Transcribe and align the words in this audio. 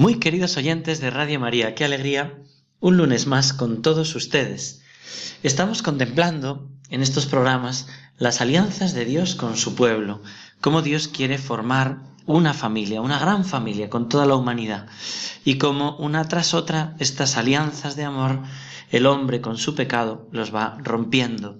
Muy 0.00 0.14
queridos 0.14 0.56
oyentes 0.56 0.98
de 1.00 1.10
Radio 1.10 1.38
María, 1.38 1.74
qué 1.74 1.84
alegría 1.84 2.38
un 2.80 2.96
lunes 2.96 3.26
más 3.26 3.52
con 3.52 3.82
todos 3.82 4.14
ustedes. 4.14 4.80
Estamos 5.42 5.82
contemplando 5.82 6.70
en 6.88 7.02
estos 7.02 7.26
programas 7.26 7.86
las 8.16 8.40
alianzas 8.40 8.94
de 8.94 9.04
Dios 9.04 9.34
con 9.34 9.58
su 9.58 9.74
pueblo, 9.74 10.22
cómo 10.62 10.80
Dios 10.80 11.06
quiere 11.06 11.36
formar 11.36 11.98
una 12.24 12.54
familia, 12.54 13.02
una 13.02 13.18
gran 13.18 13.44
familia 13.44 13.90
con 13.90 14.08
toda 14.08 14.24
la 14.24 14.36
humanidad, 14.36 14.86
y 15.44 15.58
cómo 15.58 15.98
una 15.98 16.26
tras 16.26 16.54
otra 16.54 16.96
estas 16.98 17.36
alianzas 17.36 17.94
de 17.94 18.04
amor 18.04 18.40
el 18.90 19.04
hombre 19.04 19.42
con 19.42 19.58
su 19.58 19.74
pecado 19.74 20.30
los 20.32 20.54
va 20.54 20.78
rompiendo. 20.82 21.58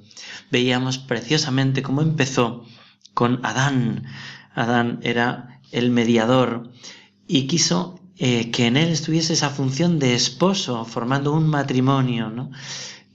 Veíamos 0.51 0.97
preciosamente 0.97 1.83
cómo 1.83 2.01
empezó 2.01 2.65
con 3.13 3.45
Adán. 3.45 4.07
Adán 4.55 4.99
era 5.03 5.61
el 5.73 5.91
mediador 5.91 6.71
y 7.27 7.47
quiso 7.47 8.00
eh, 8.23 8.51
que 8.51 8.67
en 8.67 8.77
él 8.77 8.91
estuviese 8.91 9.33
esa 9.33 9.49
función 9.49 9.99
de 9.99 10.15
esposo, 10.15 10.85
formando 10.85 11.33
un 11.33 11.49
matrimonio, 11.49 12.29
¿no? 12.29 12.51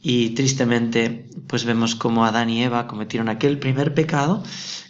Y 0.02 0.32
tristemente, 0.32 1.30
pues 1.46 1.64
vemos 1.64 1.94
como 1.94 2.26
Adán 2.26 2.50
y 2.50 2.64
Eva 2.64 2.88
cometieron 2.88 3.30
aquel 3.30 3.60
primer 3.60 3.94
pecado 3.94 4.42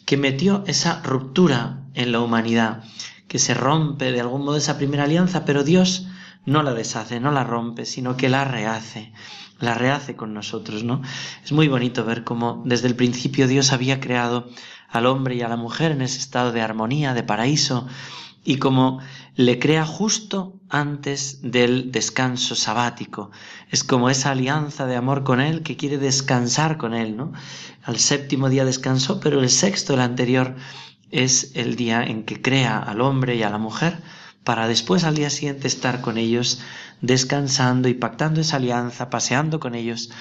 que 0.05 0.15
metió 0.15 0.63
esa 0.67 1.01
ruptura 1.03 1.81
en 1.95 2.13
la 2.13 2.21
humanidad, 2.21 2.85
que 3.27 3.39
se 3.39 3.53
rompe 3.53 4.13
de 4.13 4.21
algún 4.21 4.45
modo 4.45 4.55
esa 4.55 4.77
primera 4.77 5.03
alianza, 5.03 5.43
pero 5.43 5.65
Dios 5.65 6.07
no 6.45 6.63
la 6.63 6.73
deshace, 6.73 7.19
no 7.19 7.33
la 7.33 7.43
rompe, 7.43 7.85
sino 7.85 8.15
que 8.15 8.29
la 8.29 8.45
rehace, 8.45 9.11
la 9.59 9.73
rehace 9.73 10.15
con 10.15 10.33
nosotros, 10.33 10.85
¿no? 10.85 11.01
Es 11.43 11.51
muy 11.51 11.67
bonito 11.67 12.05
ver 12.05 12.23
cómo 12.23 12.63
desde 12.65 12.87
el 12.87 12.95
principio 12.95 13.49
Dios 13.49 13.73
había 13.73 13.99
creado 13.99 14.47
al 14.89 15.07
hombre 15.07 15.35
y 15.35 15.41
a 15.41 15.49
la 15.49 15.57
mujer 15.57 15.91
en 15.91 16.01
ese 16.01 16.19
estado 16.19 16.53
de 16.53 16.61
armonía, 16.61 17.13
de 17.13 17.23
paraíso, 17.23 17.85
y 18.45 18.57
como 18.57 19.01
le 19.35 19.59
crea 19.59 19.85
justo 19.85 20.61
antes 20.69 21.39
del 21.41 21.91
descanso 21.91 22.55
sabático. 22.55 23.31
Es 23.69 23.83
como 23.83 24.09
esa 24.09 24.31
alianza 24.31 24.85
de 24.85 24.95
amor 24.95 25.23
con 25.23 25.41
Él 25.41 25.61
que 25.61 25.75
quiere 25.75 25.97
descansar 25.97 26.77
con 26.77 26.93
Él, 26.93 27.17
¿no? 27.17 27.33
Al 27.83 27.99
séptimo 27.99 28.49
día 28.49 28.63
descansó, 28.63 29.19
pero 29.19 29.41
el 29.41 29.49
sexto, 29.49 29.93
el 29.93 29.99
anterior, 29.99 30.55
es 31.11 31.51
el 31.55 31.75
día 31.75 32.03
en 32.03 32.23
que 32.23 32.41
crea 32.41 32.77
al 32.79 33.01
hombre 33.01 33.35
y 33.35 33.43
a 33.43 33.49
la 33.49 33.57
mujer 33.57 34.01
para 34.43 34.67
después 34.67 35.03
al 35.03 35.15
día 35.15 35.29
siguiente 35.29 35.67
estar 35.67 36.01
con 36.01 36.17
ellos 36.17 36.61
descansando 37.01 37.89
y 37.89 37.93
pactando 37.93 38.41
esa 38.41 38.57
alianza, 38.57 39.09
paseando 39.09 39.59
con 39.59 39.75
ellos 39.75 40.11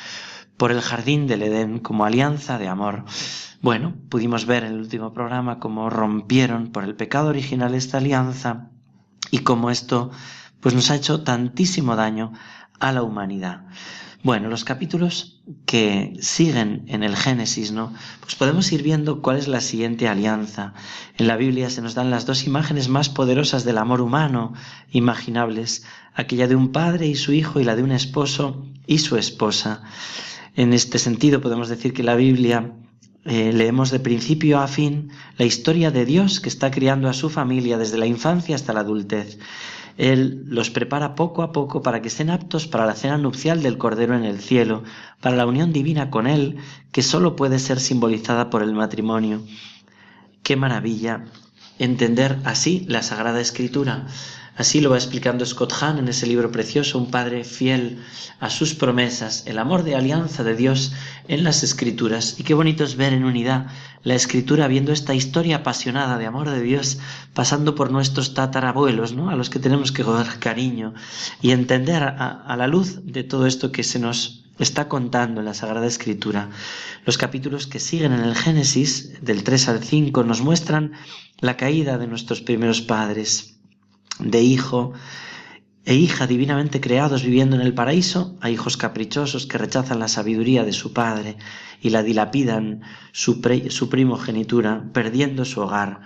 por 0.56 0.72
el 0.72 0.81
jardín 0.81 1.27
del 1.27 1.43
Edén 1.43 1.78
como 1.78 2.05
alianza 2.05 2.59
de 2.59 2.69
amor. 2.69 3.05
Bueno, 3.60 3.94
pudimos 4.09 4.47
ver 4.47 4.65
en 4.65 4.72
el 4.72 4.81
último 4.81 5.12
programa 5.12 5.59
cómo 5.59 5.89
rompieron 5.89 6.72
por 6.72 6.84
el 6.84 6.97
pecado 6.97 7.28
original 7.28 7.75
esta 7.75 7.99
alianza 7.99 8.71
y 9.34 9.39
cómo 9.39 9.72
esto 9.72 10.12
pues 10.61 10.77
nos 10.77 10.93
ha 10.93 10.95
hecho 10.95 11.25
tantísimo 11.25 11.97
daño 11.97 12.33
a 12.78 12.93
la 12.93 13.03
humanidad. 13.03 13.62
Bueno, 14.22 14.49
los 14.49 14.62
capítulos 14.62 15.43
que 15.67 16.17
siguen 16.21 16.84
en 16.87 17.03
el 17.03 17.17
Génesis, 17.17 17.72
¿no? 17.72 17.93
Pues 18.21 18.37
podemos 18.37 18.71
ir 18.71 18.84
viendo 18.84 19.22
cuál 19.22 19.39
es 19.39 19.49
la 19.49 19.61
siguiente 19.61 20.06
alianza. 20.06 20.72
En 21.19 21.27
la 21.27 21.37
Biblia 21.37 21.69
se 21.69 21.83
nos 21.83 21.97
dan 21.97 22.12
las 22.12 22.27
dos 22.27 22.47
imágenes 22.47 22.89
más 22.89 23.09
poderosas 23.09 23.65
del 23.65 23.78
amor 23.78 24.00
humano 24.00 24.53
imaginables, 24.93 25.84
aquella 26.15 26.47
de 26.47 26.55
un 26.55 26.71
padre 26.71 27.09
y 27.09 27.16
su 27.16 27.33
hijo 27.33 27.59
y 27.59 27.65
la 27.65 27.75
de 27.75 27.83
un 27.83 27.91
esposo 27.91 28.65
y 28.87 28.99
su 28.99 29.16
esposa. 29.16 29.83
En 30.55 30.72
este 30.72 31.01
sentido 31.01 31.41
podemos 31.41 31.69
decir 31.69 31.93
que 31.93 32.05
la 32.05 32.15
Biblia 32.15 32.72
eh, 33.25 33.53
leemos 33.53 33.91
de 33.91 34.01
principio 34.01 34.59
a 34.59 34.69
fin 34.69 35.11
la 35.39 35.47
historia 35.47 35.91
de 35.91 36.05
Dios 36.05 36.41
que 36.41 36.49
está 36.49 36.71
criando 36.71 37.09
a 37.09 37.15
su 37.15 37.31
familia 37.31 37.79
desde 37.79 37.99
la 37.99 38.07
infancia 38.07 38.55
hasta 38.55 38.73
la 38.73 38.81
adultez. 38.81 39.39
Él 39.97 40.45
los 40.47 40.71
prepara 40.71 41.15
poco 41.15 41.43
a 41.43 41.53
poco 41.53 41.81
para 41.81 42.03
que 42.03 42.09
estén 42.09 42.29
aptos 42.29 42.67
para 42.67 42.84
la 42.84 42.95
cena 42.95 43.17
nupcial 43.17 43.63
del 43.63 43.79
Cordero 43.79 44.17
en 44.17 44.25
el 44.25 44.41
cielo, 44.41 44.83
para 45.21 45.37
la 45.37 45.47
unión 45.47 45.73
divina 45.73 46.11
con 46.11 46.27
Él, 46.27 46.57
que 46.91 47.03
sólo 47.03 47.37
puede 47.37 47.59
ser 47.59 47.81
simbolizada 47.81 48.51
por 48.51 48.63
el 48.63 48.75
matrimonio. 48.75 49.43
Qué 50.43 50.57
maravilla 50.57 51.25
entender 51.79 52.39
así 52.45 52.84
la 52.89 53.03
Sagrada 53.03 53.41
Escritura. 53.41 54.07
Así 54.56 54.81
lo 54.81 54.91
va 54.91 54.97
explicando 54.97 55.44
Scott 55.44 55.72
Hahn 55.81 55.98
en 55.98 56.06
ese 56.06 56.28
libro 56.28 56.53
precioso, 56.53 56.98
un 56.98 57.10
padre 57.10 57.42
fiel 57.42 57.98
a 58.38 58.50
sus 58.50 58.75
promesas, 58.75 59.42
el 59.47 59.59
amor 59.59 59.82
de 59.82 59.97
alianza 59.97 60.44
de 60.44 60.54
Dios 60.54 60.92
en 61.26 61.42
las 61.42 61.65
escrituras. 61.65 62.37
Y 62.38 62.44
qué 62.44 62.54
bonito 62.54 62.84
es 62.84 62.94
ver 62.94 63.12
en 63.12 63.25
unidad 63.25 63.66
la 64.04 64.15
escritura 64.15 64.69
viendo 64.69 64.92
esta 64.92 65.12
historia 65.15 65.56
apasionada 65.56 66.19
de 66.19 66.26
amor 66.26 66.50
de 66.50 66.62
Dios 66.62 66.98
pasando 67.32 67.75
por 67.75 67.91
nuestros 67.91 68.34
tatarabuelos, 68.34 69.12
¿no? 69.15 69.28
a 69.28 69.34
los 69.34 69.50
que 69.50 69.59
tenemos 69.59 69.91
que 69.91 70.04
dar 70.04 70.38
cariño 70.38 70.94
y 71.42 71.50
entender 71.50 72.04
a, 72.04 72.44
a 72.47 72.56
la 72.56 72.69
luz 72.69 73.00
de 73.04 73.25
todo 73.25 73.47
esto 73.47 73.72
que 73.72 73.82
se 73.82 73.98
nos 73.98 74.44
está 74.60 74.86
contando 74.86 75.41
en 75.41 75.47
la 75.47 75.54
Sagrada 75.54 75.86
Escritura. 75.86 76.50
Los 77.04 77.19
capítulos 77.19 77.66
que 77.66 77.81
siguen 77.81 78.12
en 78.12 78.21
el 78.21 78.36
Génesis, 78.36 79.21
del 79.21 79.42
3 79.42 79.69
al 79.69 79.82
5, 79.82 80.22
nos 80.22 80.42
muestran 80.42 80.92
la 81.41 81.56
caída 81.56 81.98
de 81.98 82.06
nuestros 82.06 82.41
primeros 82.41 82.82
padres 82.82 83.53
de 84.19 84.43
hijo 84.43 84.93
e 85.85 85.95
hija 85.95 86.27
divinamente 86.27 86.81
creados 86.81 87.23
viviendo 87.23 87.57
en 87.57 87.63
el 87.63 87.75
paraíso, 87.75 88.37
a 88.41 88.49
hijos 88.49 88.77
caprichosos 88.77 89.47
que 89.47 89.59
rechazan 89.59 89.99
la 89.99 90.09
sabiduría 90.09 90.65
de 90.65 90.73
su 90.73 90.93
padre 90.93 91.37
y 91.81 91.91
la 91.91 92.03
dilapidan 92.03 92.81
su, 93.13 93.43
su 93.69 93.89
primogenitura, 93.91 94.85
perdiendo 94.93 95.45
su 95.45 95.61
hogar. 95.61 96.01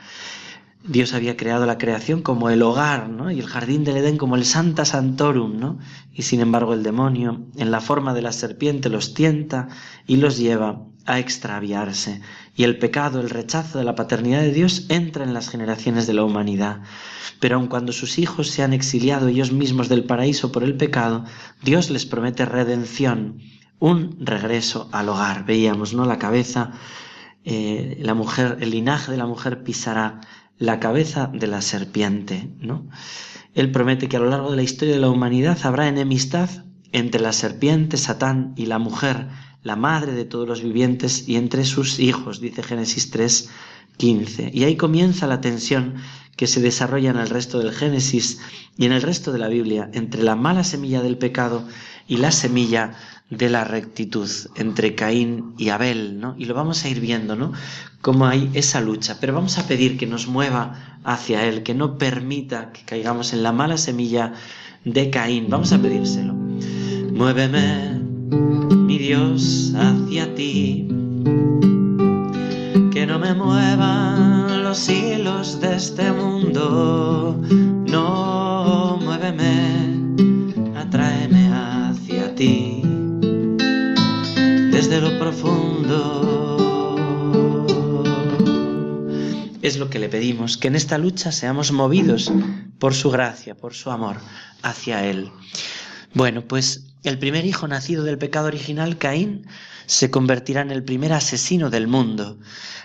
Dios 0.82 1.12
había 1.12 1.36
creado 1.36 1.66
la 1.66 1.78
creación 1.78 2.22
como 2.22 2.50
el 2.50 2.62
hogar, 2.62 3.08
¿no? 3.08 3.30
Y 3.30 3.38
el 3.38 3.46
jardín 3.46 3.84
del 3.84 3.98
Edén 3.98 4.16
como 4.16 4.36
el 4.36 4.44
Santa 4.44 4.84
Santorum, 4.84 5.58
¿no? 5.58 5.78
Y 6.12 6.22
sin 6.22 6.40
embargo 6.40 6.72
el 6.72 6.82
demonio, 6.82 7.46
en 7.56 7.70
la 7.70 7.80
forma 7.80 8.14
de 8.14 8.22
la 8.22 8.32
serpiente, 8.32 8.88
los 8.88 9.12
tienta 9.12 9.68
y 10.06 10.16
los 10.16 10.38
lleva 10.38 10.82
a 11.08 11.18
extraviarse. 11.18 12.20
Y 12.54 12.64
el 12.64 12.78
pecado, 12.78 13.20
el 13.20 13.30
rechazo 13.30 13.78
de 13.78 13.84
la 13.84 13.94
paternidad 13.94 14.42
de 14.42 14.52
Dios 14.52 14.84
entra 14.90 15.24
en 15.24 15.32
las 15.32 15.48
generaciones 15.48 16.06
de 16.06 16.12
la 16.12 16.22
humanidad. 16.22 16.82
Pero 17.40 17.56
aun 17.56 17.66
cuando 17.66 17.92
sus 17.92 18.18
hijos 18.18 18.50
se 18.50 18.62
han 18.62 18.74
exiliado 18.74 19.28
ellos 19.28 19.50
mismos 19.50 19.88
del 19.88 20.04
paraíso 20.04 20.52
por 20.52 20.62
el 20.62 20.76
pecado, 20.76 21.24
Dios 21.62 21.88
les 21.88 22.04
promete 22.04 22.44
redención, 22.44 23.40
un 23.78 24.18
regreso 24.20 24.90
al 24.92 25.08
hogar. 25.08 25.46
Veíamos, 25.46 25.94
¿no? 25.94 26.04
La 26.04 26.18
cabeza, 26.18 26.72
eh, 27.44 27.96
la 28.00 28.12
mujer, 28.12 28.58
el 28.60 28.70
linaje 28.70 29.10
de 29.10 29.18
la 29.18 29.26
mujer 29.26 29.62
pisará 29.62 30.20
la 30.58 30.78
cabeza 30.78 31.30
de 31.32 31.46
la 31.46 31.62
serpiente, 31.62 32.50
¿no? 32.60 32.86
Él 33.54 33.72
promete 33.72 34.08
que 34.08 34.18
a 34.18 34.20
lo 34.20 34.28
largo 34.28 34.50
de 34.50 34.56
la 34.56 34.62
historia 34.62 34.94
de 34.94 35.00
la 35.00 35.08
humanidad 35.08 35.58
habrá 35.62 35.88
enemistad 35.88 36.50
entre 36.92 37.20
la 37.22 37.32
serpiente, 37.32 37.96
Satán 37.96 38.52
y 38.56 38.66
la 38.66 38.78
mujer, 38.78 39.28
la 39.62 39.76
madre 39.76 40.12
de 40.12 40.24
todos 40.24 40.46
los 40.46 40.62
vivientes, 40.62 41.28
y 41.28 41.36
entre 41.36 41.64
sus 41.64 41.98
hijos, 41.98 42.40
dice 42.40 42.62
Génesis 42.62 43.10
3, 43.10 43.50
15. 43.96 44.50
Y 44.54 44.64
ahí 44.64 44.76
comienza 44.76 45.26
la 45.26 45.40
tensión 45.40 45.96
que 46.36 46.46
se 46.46 46.60
desarrolla 46.60 47.10
en 47.10 47.18
el 47.18 47.28
resto 47.28 47.58
del 47.58 47.72
Génesis 47.72 48.40
y 48.76 48.86
en 48.86 48.92
el 48.92 49.02
resto 49.02 49.32
de 49.32 49.40
la 49.40 49.48
Biblia 49.48 49.90
entre 49.92 50.22
la 50.22 50.36
mala 50.36 50.62
semilla 50.62 51.02
del 51.02 51.18
pecado 51.18 51.66
y 52.06 52.18
la 52.18 52.30
semilla 52.30 52.94
de 53.28 53.50
la 53.50 53.64
rectitud 53.64 54.30
entre 54.54 54.94
Caín 54.94 55.52
y 55.58 55.68
Abel, 55.68 56.20
¿no? 56.20 56.34
Y 56.38 56.46
lo 56.46 56.54
vamos 56.54 56.84
a 56.84 56.88
ir 56.88 57.00
viendo, 57.00 57.34
¿no? 57.36 57.52
Cómo 58.00 58.26
hay 58.26 58.48
esa 58.54 58.80
lucha, 58.80 59.18
pero 59.20 59.34
vamos 59.34 59.58
a 59.58 59.66
pedir 59.66 59.98
que 59.98 60.06
nos 60.06 60.28
mueva 60.28 61.00
hacia 61.04 61.44
él, 61.44 61.64
que 61.64 61.74
no 61.74 61.98
permita 61.98 62.72
que 62.72 62.82
caigamos 62.84 63.32
en 63.32 63.42
la 63.42 63.52
mala 63.52 63.76
semilla 63.76 64.32
de 64.84 65.10
Caín. 65.10 65.46
Vamos 65.50 65.72
a 65.72 65.82
pedírselo. 65.82 66.34
Muéveme, 67.12 68.00
Dios, 68.98 69.72
hacia 69.76 70.34
ti. 70.34 70.88
Que 72.92 73.06
no 73.06 73.20
me 73.20 73.32
muevan 73.32 74.64
los 74.64 74.88
hilos 74.88 75.60
de 75.60 75.76
este 75.76 76.10
mundo. 76.10 77.40
No, 77.86 78.98
muéveme, 79.00 80.74
atráeme 80.76 81.48
hacia 81.54 82.34
ti 82.34 82.82
desde 84.72 85.00
lo 85.00 85.16
profundo. 85.16 86.96
Es 89.62 89.78
lo 89.78 89.90
que 89.90 90.00
le 90.00 90.08
pedimos, 90.08 90.56
que 90.56 90.66
en 90.66 90.74
esta 90.74 90.98
lucha 90.98 91.30
seamos 91.30 91.70
movidos 91.70 92.32
por 92.80 92.94
su 92.94 93.10
gracia, 93.10 93.54
por 93.54 93.74
su 93.74 93.92
amor 93.92 94.16
hacia 94.62 95.04
Él. 95.04 95.30
Bueno, 96.14 96.42
pues 96.42 96.87
el 97.04 97.18
primer 97.18 97.46
hijo 97.46 97.68
nacido 97.68 98.04
del 98.04 98.18
pecado 98.18 98.48
original, 98.48 98.98
Caín, 98.98 99.46
se 99.86 100.10
convertirá 100.10 100.60
en 100.60 100.70
el 100.70 100.84
primer 100.84 101.12
asesino 101.12 101.70
del 101.70 101.86
mundo. 101.86 102.38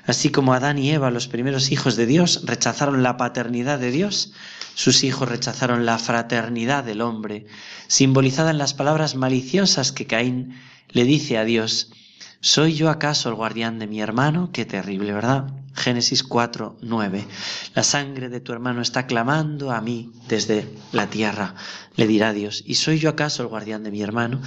Así 0.05 0.29
como 0.29 0.53
Adán 0.53 0.77
y 0.77 0.91
Eva, 0.91 1.11
los 1.11 1.27
primeros 1.27 1.71
hijos 1.71 1.95
de 1.95 2.05
Dios, 2.05 2.41
rechazaron 2.45 3.03
la 3.03 3.17
paternidad 3.17 3.79
de 3.79 3.91
Dios, 3.91 4.33
sus 4.75 5.03
hijos 5.03 5.29
rechazaron 5.29 5.85
la 5.85 5.97
fraternidad 5.97 6.83
del 6.83 7.01
hombre, 7.01 7.45
simbolizada 7.87 8.51
en 8.51 8.57
las 8.57 8.73
palabras 8.73 9.15
maliciosas 9.15 9.91
que 9.91 10.07
Caín 10.07 10.59
le 10.89 11.03
dice 11.03 11.37
a 11.37 11.43
Dios, 11.43 11.91
¿soy 12.39 12.73
yo 12.73 12.89
acaso 12.89 13.29
el 13.29 13.35
guardián 13.35 13.79
de 13.79 13.87
mi 13.87 14.01
hermano? 14.01 14.51
Qué 14.51 14.65
terrible, 14.65 15.13
¿verdad? 15.13 15.62
Génesis 15.75 16.23
4, 16.23 16.77
9. 16.81 17.27
La 17.73 17.83
sangre 17.83 18.29
de 18.29 18.39
tu 18.39 18.53
hermano 18.53 18.81
está 18.81 19.07
clamando 19.07 19.71
a 19.71 19.81
mí 19.81 20.11
desde 20.27 20.69
la 20.91 21.09
tierra, 21.09 21.55
le 21.95 22.07
dirá 22.07 22.31
Dios. 22.31 22.63
¿Y 22.65 22.75
soy 22.75 22.99
yo 22.99 23.09
acaso 23.09 23.41
el 23.41 23.49
guardián 23.49 23.83
de 23.83 23.91
mi 23.91 24.01
hermano? 24.01 24.39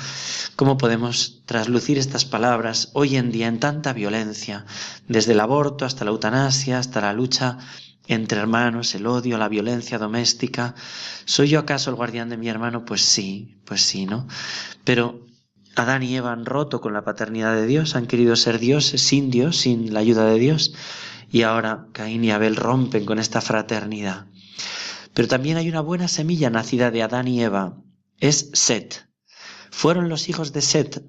¿Cómo 0.55 0.78
podemos 0.78 1.43
traslucir 1.44 1.99
estas 1.99 2.25
palabras 2.25 2.90
hoy 2.93 3.17
en 3.17 3.32
día 3.32 3.49
en 3.49 3.58
tanta 3.58 3.93
violencia, 3.93 4.67
desde 5.08 5.32
el 5.32 5.40
aborto 5.40 5.84
hasta 5.84 6.05
la 6.05 6.12
eutanasia, 6.12 6.78
hasta 6.78 7.00
la 7.00 7.12
lucha 7.12 7.58
entre 8.06 8.38
hermanos, 8.38 8.94
el 8.94 9.06
odio, 9.06 9.37
la 9.37 9.49
violencia 9.49 9.99
doméstica? 9.99 10.76
¿Soy 11.25 11.49
yo 11.49 11.58
acaso 11.58 11.90
el 11.90 11.96
guardián 11.96 12.29
de 12.29 12.37
mi 12.37 12.49
hermano? 12.49 12.84
Pues 12.84 13.02
sí, 13.02 13.56
pues 13.64 13.82
sí, 13.82 14.06
¿no? 14.06 14.29
Pero 14.84 15.25
Adán 15.76 16.02
y 16.02 16.17
Eva 16.17 16.32
han 16.32 16.46
roto 16.46 16.81
con 16.81 16.93
la 16.93 17.05
paternidad 17.05 17.55
de 17.55 17.67
Dios, 17.67 17.94
han 17.94 18.06
querido 18.06 18.34
ser 18.34 18.58
dioses 18.58 19.02
sin 19.02 19.31
Dios, 19.31 19.58
sin 19.58 19.94
la 19.94 20.00
ayuda 20.00 20.25
de 20.26 20.38
Dios 20.38 20.73
y 21.31 21.43
ahora 21.43 21.88
Caín 21.93 22.25
y 22.25 22.31
Abel 22.31 22.56
rompen 22.56 23.05
con 23.05 23.19
esta 23.19 23.40
fraternidad. 23.40 24.26
Pero 25.14 25.28
también 25.28 25.56
hay 25.56 25.69
una 25.69 25.81
buena 25.81 26.08
semilla 26.08 26.50
nacida 26.50 26.90
de 26.90 27.02
Adán 27.02 27.28
y 27.28 27.43
Eva, 27.43 27.76
es 28.20 28.50
Set. 28.52 29.08
Fueron 29.70 30.08
los 30.08 30.28
hijos 30.28 30.52
de 30.52 30.62
Set, 30.62 31.05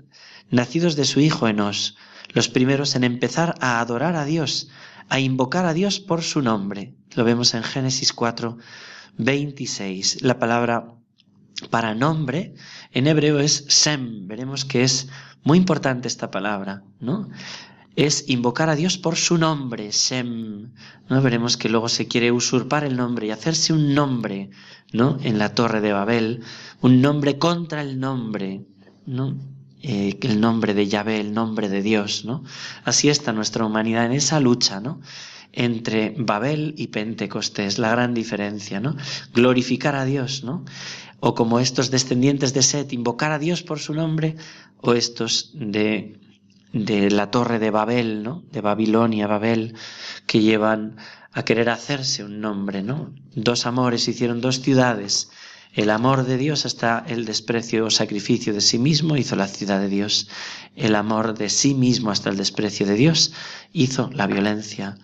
nacidos 0.50 0.96
de 0.96 1.06
su 1.06 1.20
hijo 1.20 1.48
Enos, 1.48 1.98
los 2.34 2.50
primeros 2.50 2.96
en 2.96 3.04
empezar 3.04 3.56
a 3.62 3.80
adorar 3.80 4.16
a 4.16 4.26
Dios, 4.26 4.70
a 5.10 5.20
invocar 5.20 5.66
a 5.66 5.74
Dios 5.74 6.00
por 6.00 6.24
su 6.24 6.42
nombre. 6.42 6.96
Lo 7.16 7.24
vemos 7.24 7.54
en 7.54 7.64
Génesis 7.64 8.14
4, 8.14 8.58
26. 9.18 10.22
La 10.24 10.40
palabra 10.40 10.94
para 11.70 11.96
nombre 11.96 12.54
en 12.92 13.08
hebreo 13.08 13.40
es 13.40 13.66
Sem. 13.68 14.28
Veremos 14.28 14.66
que 14.66 14.84
es 14.84 15.10
muy 15.44 15.58
importante 15.58 16.08
esta 16.08 16.32
palabra, 16.32 16.84
¿no? 17.00 17.30
es 17.98 18.30
invocar 18.30 18.70
a 18.70 18.76
Dios 18.76 19.00
por 19.00 19.16
su 19.16 19.40
nombre, 19.40 19.92
Sem. 19.92 20.72
¿no? 21.10 21.22
Veremos 21.22 21.58
que 21.58 21.68
luego 21.68 21.90
se 21.90 22.08
quiere 22.08 22.32
usurpar 22.32 22.84
el 22.84 22.96
nombre 22.96 23.26
y 23.26 23.32
hacerse 23.32 23.74
un 23.74 23.96
nombre 23.96 24.52
¿no? 24.94 25.18
en 25.24 25.40
la 25.40 25.56
torre 25.56 25.82
de 25.82 25.94
Babel, 25.94 26.44
un 26.82 27.02
nombre 27.02 27.40
contra 27.40 27.82
el 27.82 28.00
nombre, 28.00 28.62
¿no? 29.08 29.36
Eh, 29.82 30.18
el 30.22 30.40
nombre 30.40 30.74
de 30.76 30.88
Yahvé, 30.88 31.20
el 31.20 31.34
nombre 31.34 31.70
de 31.70 31.82
Dios. 31.82 32.24
¿no? 32.24 32.44
Así 32.84 33.10
está 33.10 33.34
nuestra 33.34 33.66
humanidad 33.66 34.06
en 34.06 34.12
esa 34.12 34.40
lucha 34.40 34.80
¿no? 34.80 35.02
Entre 35.54 36.14
Babel 36.18 36.74
y 36.78 36.88
Pentecostés, 36.88 37.80
la 37.80 37.90
gran 37.90 38.14
diferencia. 38.14 38.80
¿no? 38.80 38.96
Glorificar 39.34 39.96
a 39.96 40.06
Dios, 40.06 40.44
¿no? 40.44 40.66
o 41.20 41.34
como 41.34 41.60
estos 41.60 41.90
descendientes 41.90 42.54
de 42.54 42.62
Set, 42.62 42.94
invocar 42.94 43.32
a 43.32 43.40
Dios 43.40 43.64
por 43.64 43.80
su 43.80 43.94
nombre, 43.94 44.36
o 44.82 44.94
estos 44.94 45.52
de 45.54 46.20
la 46.74 47.32
torre 47.32 47.60
de 47.60 47.72
Babel, 47.72 48.24
¿no? 48.24 48.44
De 48.52 48.62
Babilonia, 48.62 49.26
Babel, 49.28 49.74
que 50.28 50.42
llevan 50.42 50.98
a 51.32 51.44
querer 51.44 51.70
hacerse 51.70 52.24
un 52.24 52.40
nombre, 52.42 52.84
¿no? 52.84 53.14
Dos 53.34 53.66
amores 53.66 54.08
hicieron 54.08 54.42
dos 54.42 54.62
ciudades. 54.62 55.30
El 55.74 55.90
amor 55.90 56.26
de 56.26 56.38
Dios 56.38 56.66
hasta 56.66 57.04
el 57.08 57.26
desprecio 57.26 57.86
o 57.86 57.90
sacrificio 57.90 58.54
de 58.54 58.62
sí 58.62 58.80
mismo 58.80 59.18
hizo 59.18 59.36
la 59.36 59.48
ciudad 59.48 59.80
de 59.80 59.90
Dios. 59.90 60.28
El 60.76 60.96
amor 60.96 61.38
de 61.38 61.50
sí 61.50 61.74
mismo 61.74 62.12
hasta 62.12 62.30
el 62.30 62.38
desprecio 62.38 62.86
de 62.86 62.96
Dios 62.96 63.34
hizo 63.74 64.10
la 64.14 64.28
violencia 64.28 64.98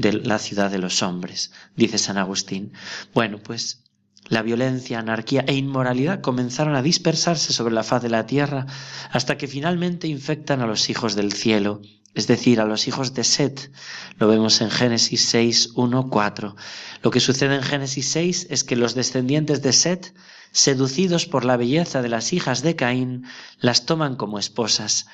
de 0.00 0.12
la 0.12 0.38
ciudad 0.38 0.70
de 0.70 0.78
los 0.78 1.02
hombres, 1.02 1.52
dice 1.76 1.98
San 1.98 2.18
Agustín. 2.18 2.72
Bueno, 3.14 3.38
pues 3.38 3.84
la 4.28 4.42
violencia, 4.42 4.98
anarquía 4.98 5.44
e 5.46 5.54
inmoralidad 5.54 6.20
comenzaron 6.20 6.76
a 6.76 6.82
dispersarse 6.82 7.52
sobre 7.52 7.74
la 7.74 7.82
faz 7.82 8.02
de 8.02 8.10
la 8.10 8.26
tierra 8.26 8.66
hasta 9.10 9.36
que 9.36 9.48
finalmente 9.48 10.06
infectan 10.06 10.60
a 10.60 10.66
los 10.66 10.88
hijos 10.88 11.16
del 11.16 11.32
cielo, 11.32 11.80
es 12.14 12.26
decir, 12.26 12.60
a 12.60 12.64
los 12.64 12.88
hijos 12.88 13.14
de 13.14 13.24
Set. 13.24 13.70
Lo 14.18 14.28
vemos 14.28 14.60
en 14.60 14.70
Génesis 14.70 15.24
6, 15.26 15.70
1, 15.74 16.10
4. 16.10 16.56
Lo 17.02 17.10
que 17.10 17.20
sucede 17.20 17.54
en 17.54 17.62
Génesis 17.62 18.08
6 18.10 18.48
es 18.50 18.64
que 18.64 18.76
los 18.76 18.94
descendientes 18.94 19.62
de 19.62 19.72
Set, 19.72 20.14
seducidos 20.52 21.26
por 21.26 21.44
la 21.44 21.56
belleza 21.56 22.02
de 22.02 22.08
las 22.08 22.32
hijas 22.32 22.62
de 22.62 22.74
Caín, 22.74 23.24
las 23.60 23.86
toman 23.86 24.16
como 24.16 24.38
esposas, 24.38 25.06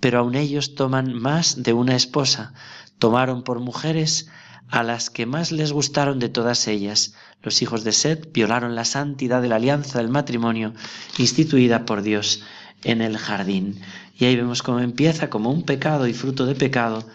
pero 0.00 0.20
aun 0.20 0.34
ellos 0.36 0.74
toman 0.74 1.12
más 1.14 1.62
de 1.62 1.72
una 1.72 1.96
esposa. 1.96 2.54
Tomaron 2.98 3.42
por 3.42 3.58
mujeres 3.58 4.28
a 4.70 4.82
las 4.82 5.10
que 5.10 5.26
más 5.26 5.52
les 5.52 5.72
gustaron 5.72 6.18
de 6.20 6.28
todas 6.28 6.68
ellas. 6.68 7.14
Los 7.42 7.60
hijos 7.62 7.84
de 7.84 7.92
Seth 7.92 8.32
violaron 8.32 8.74
la 8.74 8.84
santidad 8.84 9.42
de 9.42 9.48
la 9.48 9.56
alianza 9.56 9.98
del 9.98 10.08
matrimonio 10.08 10.72
instituida 11.18 11.84
por 11.84 12.02
Dios 12.02 12.42
en 12.84 13.00
el 13.02 13.18
jardín. 13.18 13.80
Y 14.18 14.26
ahí 14.26 14.36
vemos 14.36 14.62
cómo 14.62 14.80
empieza 14.80 15.30
como 15.30 15.50
un 15.50 15.64
pecado 15.64 16.06
y 16.06 16.14
fruto 16.14 16.46
de 16.46 16.54
pecado 16.54 17.06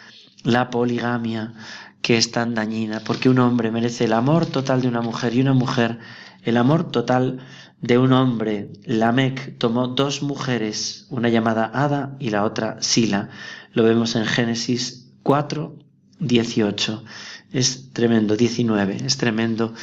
la 0.44 0.70
poligamia 0.70 1.54
que 2.02 2.18
es 2.18 2.32
tan 2.32 2.56
dañina, 2.56 3.02
porque 3.06 3.30
un 3.30 3.40
hombre 3.40 3.72
merece 3.72 4.06
el 4.06 4.14
amor 4.14 4.46
total 4.46 4.82
de 4.82 4.88
una 4.88 5.02
mujer 5.02 5.34
y 5.34 5.42
una 5.42 5.54
mujer 5.54 6.00
el 6.44 6.58
amor 6.58 6.92
total 6.92 7.40
de 7.82 7.98
un 7.98 8.14
hombre. 8.14 8.72
Lamec 8.86 9.58
tomó 9.58 9.88
dos 9.88 10.22
mujeres, 10.22 11.06
una 11.10 11.30
llamada 11.30 11.70
Ada 11.74 12.16
y 12.20 12.30
la 12.30 12.44
otra 12.44 12.78
Sila. 12.82 13.30
Lo 13.74 13.84
vemos 13.84 14.16
en 14.16 14.26
Génesis 14.26 15.12
4, 15.24 15.76
18 16.20 17.04
es 17.52 17.92
tremendo, 17.94 18.36
19, 18.36 18.98
es 19.06 19.18
tremendo 19.18 19.74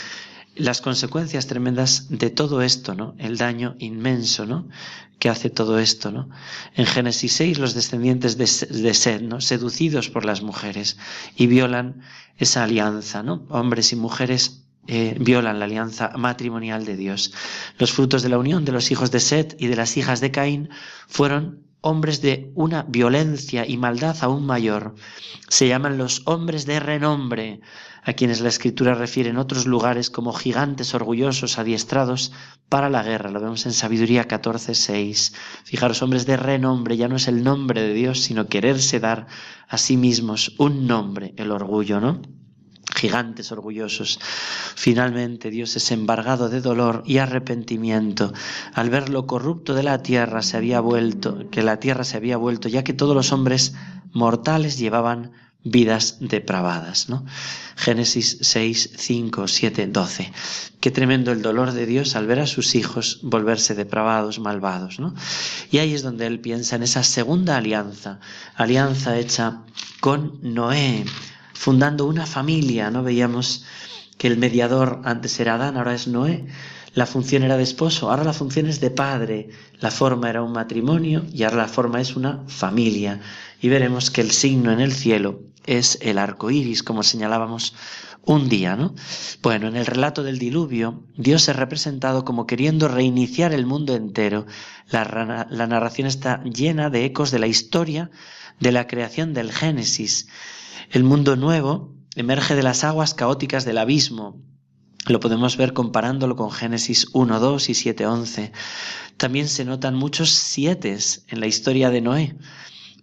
las 0.57 0.81
consecuencias 0.81 1.47
tremendas 1.47 2.07
de 2.09 2.31
todo 2.31 2.63
esto, 2.63 2.95
¿no? 2.95 3.15
El 3.19 3.37
daño 3.37 3.77
inmenso, 3.79 4.47
¿no? 4.47 4.69
Que 5.19 5.29
hace 5.29 5.51
todo 5.51 5.79
esto, 5.79 6.11
¿no? 6.11 6.29
En 6.75 6.87
Génesis 6.87 7.33
6, 7.35 7.59
los 7.59 7.75
descendientes 7.75 8.37
de, 8.39 8.47
Sed, 8.95 9.21
¿no? 9.23 9.41
Seducidos 9.41 10.09
por 10.09 10.25
las 10.25 10.43
mujeres 10.43 10.97
y 11.37 11.47
violan 11.47 12.03
esa 12.39 12.65
alianza, 12.65 13.23
¿no? 13.23 13.47
Hombres 13.51 13.93
y 13.93 13.97
mujeres 13.97 14.65
eh, 14.89 15.17
violan 15.21 15.59
la 15.59 15.67
alianza 15.67 16.13
matrimonial 16.17 16.85
de 16.85 16.97
Dios. 16.97 17.33
Los 17.79 17.93
frutos 17.93 18.23
de 18.23 18.31
la 18.31 18.39
unión 18.39 18.65
de 18.65 18.73
los 18.73 18.91
hijos 18.91 19.11
de 19.11 19.21
Sed 19.21 19.57
y 19.59 19.67
de 19.67 19.77
las 19.77 19.97
hijas 19.97 20.21
de 20.21 20.31
Caín 20.31 20.71
fueron 21.07 21.67
hombres 21.81 22.21
de 22.21 22.51
una 22.55 22.83
violencia 22.83 23.65
y 23.67 23.77
maldad 23.77 24.17
aún 24.21 24.45
mayor. 24.47 24.95
Se 25.49 25.69
llaman 25.69 25.99
los 25.99 26.23
hombres 26.27 26.67
de 26.67 26.81
renombre, 26.81 27.61
a 28.07 28.13
quienes 28.13 28.41
la 28.41 28.49
escritura 28.49 28.95
refiere 28.95 29.31
en 29.31 29.37
otros 29.37 29.67
lugares 29.67 30.11
como 30.11 30.33
gigantes 30.33 30.95
orgullosos 30.95 31.59
adiestrados 31.59 32.33
para 32.69 32.89
la 32.89 33.03
guerra. 33.03 33.33
Lo 33.33 33.41
vemos 33.41 33.67
en 33.67 33.73
Sabiduría 33.73 34.29
14:6. 34.29 35.35
Fijaros, 35.65 36.03
hombres 36.03 36.25
de 36.25 36.37
renombre 36.37 36.97
ya 36.97 37.09
no 37.09 37.17
es 37.17 37.27
el 37.27 37.43
nombre 37.43 37.83
de 37.83 37.93
Dios, 37.93 38.21
sino 38.21 38.47
quererse 38.47 39.01
dar 39.01 39.27
a 39.69 39.77
sí 39.77 39.97
mismos 39.97 40.55
un 40.59 40.87
nombre, 40.87 41.35
el 41.37 41.51
orgullo, 41.51 42.01
¿no? 42.01 42.23
gigantes 42.95 43.53
orgullosos. 43.53 44.21
Finalmente 44.75 45.51
Dios 45.51 45.77
es 45.77 45.91
embargado 45.91 46.49
de 46.49 46.61
dolor 46.61 47.03
y 47.05 47.19
arrepentimiento 47.19 48.33
al 48.73 48.89
ver 48.89 49.11
lo 49.11 49.27
corrupto 49.27 49.75
de 49.75 49.83
la 49.83 50.03
tierra 50.03 50.43
se 50.43 50.57
había 50.57 50.81
vuelto, 50.81 51.51
que 51.51 51.63
la 51.63 51.79
tierra 51.79 52.05
se 52.05 52.17
había 52.17 52.37
vuelto, 52.37 52.69
ya 52.69 52.85
que 52.85 52.95
todos 52.95 53.15
los 53.15 53.33
hombres 53.33 53.75
mortales 54.13 54.79
llevaban 54.79 55.33
vidas 55.67 56.19
depravadas, 56.21 57.09
¿no? 57.09 57.25
Génesis 57.77 58.39
6, 58.41 58.91
5, 58.97 59.49
7, 59.49 59.87
12. 59.89 60.33
Qué 60.81 60.91
tremendo 60.93 61.33
el 61.33 61.43
dolor 61.43 61.73
de 61.73 61.87
Dios 61.87 62.15
al 62.15 62.27
ver 62.27 62.39
a 62.39 62.47
sus 62.47 62.77
hijos 62.77 63.19
volverse 63.23 63.75
depravados, 63.75 64.39
malvados, 64.39 65.01
¿no? 65.01 65.15
Y 65.71 65.79
ahí 65.79 65.93
es 65.93 66.03
donde 66.03 66.27
él 66.27 66.41
piensa 66.41 66.77
en 66.77 66.85
esa 66.85 67.03
segunda 67.03 67.57
alianza, 67.57 68.21
alianza 68.55 69.19
hecha 69.19 69.63
con 70.01 70.39
Noé, 70.43 71.05
fundando 71.53 72.07
una 72.07 72.27
familia, 72.27 72.91
¿no? 72.91 73.03
Veíamos 73.03 73.65
que 74.19 74.29
el 74.29 74.39
mediador 74.39 75.03
antes 75.05 75.39
era 75.41 75.57
Adán, 75.57 75.77
ahora 75.77 75.95
es 75.95 76.07
Noé. 76.07 76.47
La 76.95 77.05
función 77.05 77.43
era 77.43 77.59
de 77.59 77.63
esposo, 77.63 78.11
ahora 78.11 78.25
la 78.25 78.33
función 78.33 78.67
es 78.67 78.81
de 78.81 78.91
padre. 78.91 79.51
La 79.81 79.91
forma 79.91 80.31
era 80.31 80.43
un 80.43 80.53
matrimonio 80.53 81.27
y 81.31 81.43
ahora 81.43 81.59
la 81.59 81.69
forma 81.69 82.01
es 82.01 82.17
una 82.17 82.45
familia. 82.47 83.21
Y 83.61 83.69
veremos 83.69 84.11
que 84.11 84.23
el 84.23 84.31
signo 84.31 84.73
en 84.73 84.81
el 84.81 84.93
cielo 84.93 85.43
es 85.67 85.99
el 86.01 86.19
arco 86.19 86.51
iris, 86.51 86.83
como 86.83 87.03
señalábamos 87.03 87.75
un 88.27 88.49
día, 88.49 88.77
¿no? 88.77 88.95
Bueno, 89.41 89.69
en 89.69 89.77
el 89.77 89.87
relato 89.87 90.25
del 90.25 90.39
diluvio, 90.39 91.05
Dios 91.17 91.49
es 91.49 91.57
representado 91.57 92.25
como 92.25 92.47
queriendo 92.47 92.89
reiniciar 92.89 93.55
el 93.55 93.67
mundo 93.67 93.95
entero. 93.95 94.47
La, 94.89 95.47
narración 95.67 96.09
está 96.09 96.43
llena 96.43 96.91
de 96.91 97.05
ecos 97.05 97.31
de 97.31 97.39
la 97.39 97.47
historia 97.47 98.11
de 98.59 98.73
la 98.73 98.89
creación 98.89 99.33
del 99.33 99.53
Génesis. 99.53 100.27
El 100.91 101.05
mundo 101.05 101.37
nuevo 101.37 101.95
emerge 102.17 102.57
de 102.57 102.65
las 102.65 102.83
aguas 102.83 103.15
caóticas 103.15 103.65
del 103.65 103.79
abismo. 103.79 104.43
Lo 105.07 105.21
podemos 105.21 105.57
ver 105.57 105.73
comparándolo 105.73 106.35
con 106.35 106.51
Génesis 106.51 107.07
1, 107.13 107.39
2 107.39 107.69
y 107.69 107.75
7, 107.75 108.07
11. 108.07 108.53
También 109.17 109.49
se 109.49 109.65
notan 109.65 109.95
muchos 109.95 110.31
sietes 110.31 111.25
en 111.29 111.39
la 111.39 111.47
historia 111.47 111.91
de 111.91 112.01
Noé. 112.01 112.37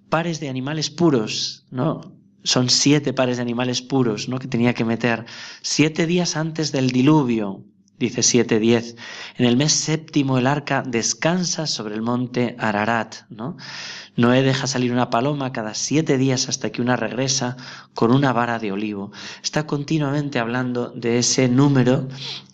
Pares 0.10 0.41
de 0.41 0.50
animales 0.50 0.89
puros, 0.89 1.65
¿no? 1.72 2.12
Son 2.43 2.69
siete 2.69 3.13
pares 3.13 3.38
de 3.38 3.43
animales 3.43 3.81
puros, 3.81 4.29
¿no? 4.29 4.39
Que 4.39 4.47
tenía 4.47 4.73
que 4.73 4.85
meter 4.85 5.25
siete 5.62 6.05
días 6.05 6.35
antes 6.35 6.71
del 6.71 6.91
diluvio, 6.91 7.63
dice 8.00 8.21
7.10. 8.21 8.95
En 9.38 9.45
el 9.45 9.57
mes 9.57 9.71
séptimo 9.73 10.38
el 10.38 10.47
arca 10.47 10.83
descansa 10.85 11.67
sobre 11.67 11.95
el 11.95 12.01
monte 12.01 12.55
Ararat, 12.59 13.15
¿no? 13.29 13.57
Noé 14.15 14.43
deja 14.43 14.67
salir 14.67 14.91
una 14.91 15.09
paloma 15.09 15.51
cada 15.51 15.73
siete 15.73 16.17
días 16.17 16.50
hasta 16.50 16.71
que 16.71 16.81
una 16.81 16.95
regresa 16.95 17.55
con 17.93 18.12
una 18.12 18.33
vara 18.33 18.59
de 18.59 18.71
olivo. 18.71 19.12
Está 19.41 19.65
continuamente 19.65 20.39
hablando 20.39 20.89
de 20.89 21.19
ese 21.19 21.47
número, 21.47 22.07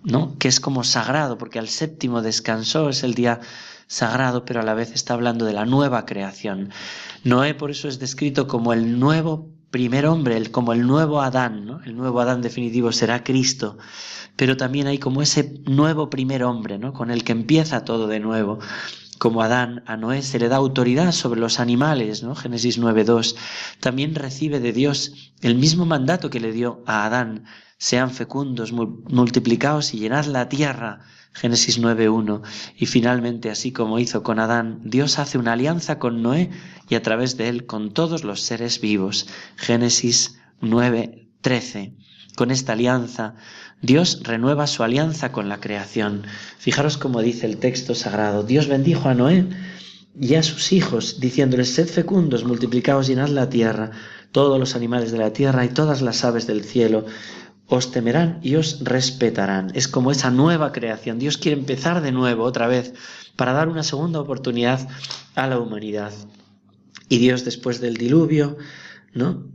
¿no? 0.04 0.38
Que 0.38 0.48
es 0.48 0.60
como 0.60 0.84
sagrado, 0.84 1.38
porque 1.38 1.60
al 1.60 1.68
séptimo 1.68 2.22
descansó, 2.22 2.90
es 2.90 3.04
el 3.04 3.14
día 3.14 3.40
sagrado, 3.88 4.46
pero 4.46 4.60
a 4.60 4.64
la 4.64 4.76
vez 4.76 4.92
está 4.92 5.16
hablando 5.16 5.46
de 5.46 5.54
la 5.54 5.66
nueva 5.66 6.06
creación. 6.06 6.72
Noé 7.24 7.56
por 7.56 7.72
eso 7.72 7.88
es 7.88 7.98
descrito 7.98 8.48
como 8.48 8.72
el 8.72 9.00
nuevo 9.00 9.50
primer 9.72 10.06
hombre, 10.06 10.38
el, 10.38 10.52
como 10.52 10.74
el 10.74 10.86
nuevo 10.86 11.22
Adán, 11.22 11.66
¿no? 11.66 11.82
El 11.84 11.96
nuevo 11.96 12.22
Adán 12.22 12.42
definitivo 12.42 12.92
será 12.92 13.24
Cristo 13.24 13.78
pero 14.40 14.56
también 14.56 14.88
hay 14.88 15.00
como 15.00 15.22
ese 15.22 15.60
nuevo 15.66 16.10
primer 16.10 16.46
hombre, 16.46 16.78
¿no? 16.78 16.94
Con 16.94 17.12
el 17.12 17.26
que 17.26 17.34
empieza 17.34 17.84
todo 17.84 18.08
de 18.08 18.22
nuevo 18.22 18.60
como 19.18 19.42
Adán, 19.42 19.84
a 19.86 19.98
Noé 19.98 20.22
se 20.22 20.40
le 20.40 20.48
da 20.48 20.56
autoridad 20.56 21.12
sobre 21.12 21.42
los 21.42 21.60
animales, 21.60 22.24
¿no? 22.24 22.36
Génesis 22.36 22.80
9.2. 22.80 23.36
También 23.82 24.16
recibe 24.16 24.62
de 24.62 24.72
Dios 24.72 25.34
el 25.42 25.56
mismo 25.56 25.86
mandato 25.86 26.30
que 26.30 26.40
le 26.40 26.54
dio 26.54 26.82
a 26.86 27.06
Adán, 27.06 27.44
sean 27.78 28.12
fecundos, 28.12 28.72
multiplicados 28.72 29.94
y 29.94 30.00
llenad 30.00 30.26
la 30.26 30.48
tierra, 30.48 31.02
Génesis 31.34 31.80
9.1. 31.80 32.42
Y 32.78 32.86
finalmente, 32.86 33.50
así 33.50 33.72
como 33.72 34.00
hizo 34.00 34.24
con 34.24 34.40
Adán, 34.40 34.82
Dios 34.84 35.20
hace 35.20 35.38
una 35.38 35.54
alianza 35.54 36.00
con 36.00 36.22
Noé 36.22 36.50
y 36.90 36.96
a 36.96 37.02
través 37.02 37.38
de 37.38 37.50
él 37.50 37.66
con 37.66 37.92
todos 37.94 38.24
los 38.24 38.42
seres 38.42 38.82
vivos, 38.82 39.28
Génesis 39.56 40.40
9.13. 40.62 41.94
Con 42.36 42.52
esta 42.52 42.74
alianza, 42.74 43.36
Dios 43.82 44.22
renueva 44.24 44.68
su 44.68 44.84
alianza 44.84 45.32
con 45.32 45.50
la 45.50 45.60
creación. 45.60 46.26
Fijaros 46.58 46.98
cómo 46.98 47.22
dice 47.22 47.46
el 47.46 47.58
texto 47.58 47.96
sagrado. 47.96 48.44
Dios 48.44 48.68
bendijo 48.68 49.10
a 49.10 49.14
Noé 49.14 49.46
y 50.20 50.36
a 50.36 50.44
sus 50.44 50.72
hijos, 50.74 51.20
diciéndoles, 51.20 51.74
sed 51.74 51.88
fecundos, 51.88 52.44
multiplicaos, 52.44 53.08
llenad 53.08 53.30
la 53.30 53.50
tierra, 53.50 53.92
todos 54.32 54.60
los 54.60 54.76
animales 54.76 55.12
de 55.12 55.18
la 55.18 55.32
tierra 55.32 55.66
y 55.66 55.70
todas 55.70 56.02
las 56.02 56.24
aves 56.26 56.46
del 56.48 56.64
cielo 56.64 57.06
os 57.70 57.92
temerán 57.92 58.40
y 58.42 58.56
os 58.56 58.84
respetarán. 58.84 59.72
Es 59.76 59.88
como 59.88 60.12
esa 60.12 60.32
nueva 60.32 60.72
creación. 60.72 61.20
Dios 61.20 61.38
quiere 61.38 61.58
empezar 61.58 62.02
de 62.02 62.12
nuevo, 62.12 62.44
otra 62.44 62.68
vez, 62.68 62.94
para 63.36 63.54
dar 63.54 63.70
una 63.70 63.84
segunda 63.84 64.20
oportunidad 64.20 64.90
a 65.36 65.48
la 65.48 65.60
humanidad. 65.60 66.12
Y 67.08 67.20
Dios 67.20 67.46
después 67.46 67.80
del 67.80 67.96
diluvio, 67.96 68.58
¿no? 69.14 69.48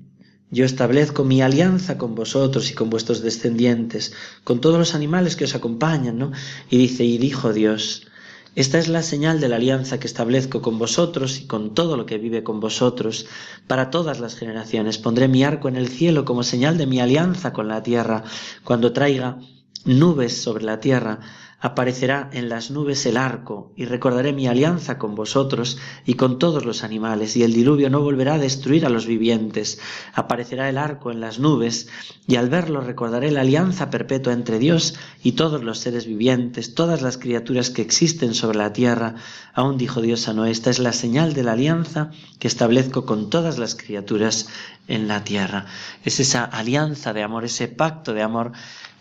Yo 0.51 0.65
establezco 0.65 1.25
mi 1.25 1.43
alianza 1.43 1.99
con 1.99 2.15
vosotros 2.15 2.71
y 2.71 2.75
con 2.75 2.89
vuestros 2.89 3.21
descendientes, 3.21 4.13
con 4.45 4.61
todos 4.61 4.79
los 4.79 4.95
animales 4.95 5.35
que 5.35 5.45
os 5.45 5.57
acompañan, 5.57 6.17
¿no? 6.17 6.31
Y 6.71 6.79
dice, 6.79 7.05
y 7.05 7.19
dijo 7.19 7.53
Dios, 7.53 8.07
esta 8.55 8.79
es 8.79 8.89
la 8.89 9.03
señal 9.03 9.41
de 9.41 9.49
la 9.49 9.57
alianza 9.57 9.99
que 9.99 10.07
establezco 10.07 10.63
con 10.63 10.79
vosotros 10.79 11.41
y 11.41 11.47
con 11.47 11.75
todo 11.75 11.97
lo 11.97 12.07
que 12.07 12.19
vive 12.19 12.45
con 12.45 12.61
vosotros 12.61 13.27
para 13.67 13.91
todas 13.91 14.21
las 14.21 14.37
generaciones. 14.37 14.99
Pondré 14.99 15.27
mi 15.27 15.43
arco 15.43 15.69
en 15.69 15.77
el 15.77 15.89
cielo 15.89 16.25
como 16.25 16.45
señal 16.45 16.79
de 16.79 16.87
mi 16.87 17.01
alianza 17.01 17.53
con 17.53 17.67
la 17.67 17.83
tierra, 17.83 18.23
cuando 18.63 18.93
traiga 18.93 19.39
nubes 19.85 20.41
sobre 20.41 20.65
la 20.65 20.79
tierra 20.79 21.21
aparecerá 21.65 22.29
en 22.35 22.51
las 22.51 22.71
nubes 22.71 23.07
el 23.07 23.17
arco, 23.17 23.73
y 23.75 23.87
recordaré 23.87 24.35
mi 24.35 24.47
alianza 24.47 24.99
con 24.99 25.15
vosotros 25.15 25.79
y 26.05 26.13
con 26.13 26.39
todos 26.39 26.67
los 26.67 26.85
animales, 26.85 27.39
y 27.39 27.43
el 27.43 27.55
diluvio 27.55 27.89
no 27.89 28.03
volverá 28.03 28.35
a 28.35 28.39
destruir 28.39 28.85
a 28.85 28.91
los 28.91 29.07
vivientes. 29.07 29.81
Aparecerá 30.13 30.69
el 30.69 30.77
arco 30.77 31.11
en 31.11 31.21
las 31.21 31.39
nubes, 31.39 31.89
y 32.27 32.37
al 32.37 32.51
verlo 32.51 32.83
recordaré 32.83 33.31
la 33.31 33.41
alianza 33.41 33.89
perpetua 33.89 34.35
entre 34.35 34.59
Dios 34.59 34.95
y 35.23 35.33
todos 35.33 35.65
los 35.65 35.79
seres 35.79 36.05
vivientes, 36.05 36.75
todas 36.75 37.01
las 37.01 37.17
criaturas 37.17 37.71
que 37.71 37.81
existen 37.81 38.35
sobre 38.35 38.59
la 38.59 38.75
tierra. 38.75 39.15
Aún 39.55 39.79
dijo 39.79 40.03
Dios 40.03 40.29
a 40.29 40.35
Noé, 40.35 40.51
esta 40.51 40.69
es 40.69 40.81
la 40.81 40.93
señal 40.93 41.33
de 41.33 41.45
la 41.45 41.53
alianza 41.53 42.11
que 42.39 42.49
establezco 42.49 43.07
con 43.07 43.31
todas 43.31 43.57
las 43.57 43.75
criaturas 43.75 44.49
en 44.87 45.09
la 45.09 45.25
tierra. 45.25 45.65
Es 46.05 46.21
esa 46.21 46.45
alianza 46.45 47.15
de 47.15 47.23
amor, 47.23 47.47
ese 47.47 47.69
pacto 47.69 48.13
de 48.13 48.21
amor 48.21 48.53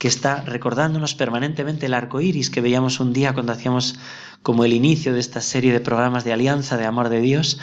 que 0.03 0.09
está 0.09 0.41
recordándonos 0.41 1.15
permanentemente 1.15 1.85
el 1.85 1.93
arco 1.93 2.19
iris 2.19 2.49
que 2.49 2.59
veíamos 2.59 2.99
un 2.99 3.13
día 3.13 3.31
cuando 3.33 3.53
hacíamos 3.53 3.95
como 4.41 4.65
el 4.65 4.73
inicio 4.73 5.13
de 5.13 5.21
esta 5.21 5.39
serie 5.39 5.71
de 5.71 5.79
programas 5.79 6.25
de 6.25 6.33
alianza 6.33 6.75
de 6.75 6.85
amor 6.85 7.07
de 7.07 7.21
Dios. 7.21 7.57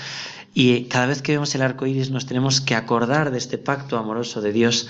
Y 0.55 0.85
cada 0.85 1.05
vez 1.05 1.21
que 1.21 1.33
vemos 1.33 1.55
el 1.55 1.61
arco 1.61 1.85
iris 1.85 2.11
nos 2.11 2.25
tenemos 2.25 2.63
que 2.63 2.75
acordar 2.75 3.31
de 3.31 3.37
este 3.37 3.59
pacto 3.59 3.99
amoroso 3.99 4.41
de 4.41 4.55
Dios 4.55 4.89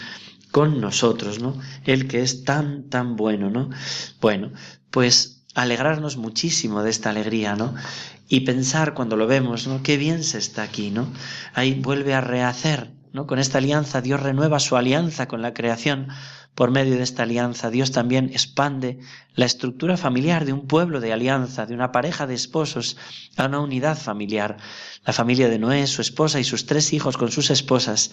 con 0.53 0.81
nosotros, 0.81 1.41
¿no? 1.41 1.59
El 1.87 2.07
que 2.07 2.23
es 2.23 2.45
tan, 2.45 2.89
tan 2.89 3.17
bueno, 3.17 3.51
¿no? 3.51 3.69
Bueno, 4.21 4.53
pues 4.93 5.43
alegrarnos 5.57 6.19
muchísimo 6.19 6.85
de 6.85 6.91
esta 6.91 7.11
alegría, 7.11 7.57
¿no? 7.57 7.75
Y 8.29 8.43
pensar 8.43 8.95
cuando 8.95 9.17
lo 9.17 9.27
vemos, 9.27 9.67
¿no? 9.67 9.83
Qué 9.83 9.97
bien 9.97 10.23
se 10.23 10.39
está 10.39 10.63
aquí, 10.63 10.93
¿no? 10.93 11.09
Ahí 11.55 11.75
vuelve 11.75 12.15
a 12.15 12.21
rehacer, 12.21 12.93
¿no? 13.13 13.27
Con 13.27 13.41
esta 13.41 13.59
alianza 13.59 14.03
Dios 14.03 14.23
renueva 14.23 14.61
su 14.61 14.77
alianza 14.77 15.27
con 15.27 15.43
la 15.43 15.53
creación 15.53 16.11
por 16.55 16.71
medio 16.71 16.97
de 16.97 17.03
esta 17.03 17.23
alianza, 17.23 17.71
Dios 17.71 17.93
también 17.93 18.27
expande 18.27 18.99
la 19.35 19.47
estructura 19.47 19.97
familiar 19.97 20.45
de 20.45 20.53
un 20.53 20.67
pueblo 20.67 21.01
de 21.01 21.13
alianza, 21.13 21.65
de 21.65 21.75
una 21.75 21.93
pareja 21.93 22.27
de 22.27 22.35
esposos, 22.35 22.97
a 23.37 23.47
una 23.47 23.61
unidad 23.61 23.97
familiar. 23.97 24.59
La 25.07 25.13
familia 25.13 25.49
de 25.49 25.59
Noé, 25.59 25.87
su 25.87 26.03
esposa 26.03 26.39
y 26.41 26.45
sus 26.45 26.67
tres 26.67 26.93
hijos 26.93 27.17
con 27.17 27.31
sus 27.31 27.51
esposas 27.51 28.11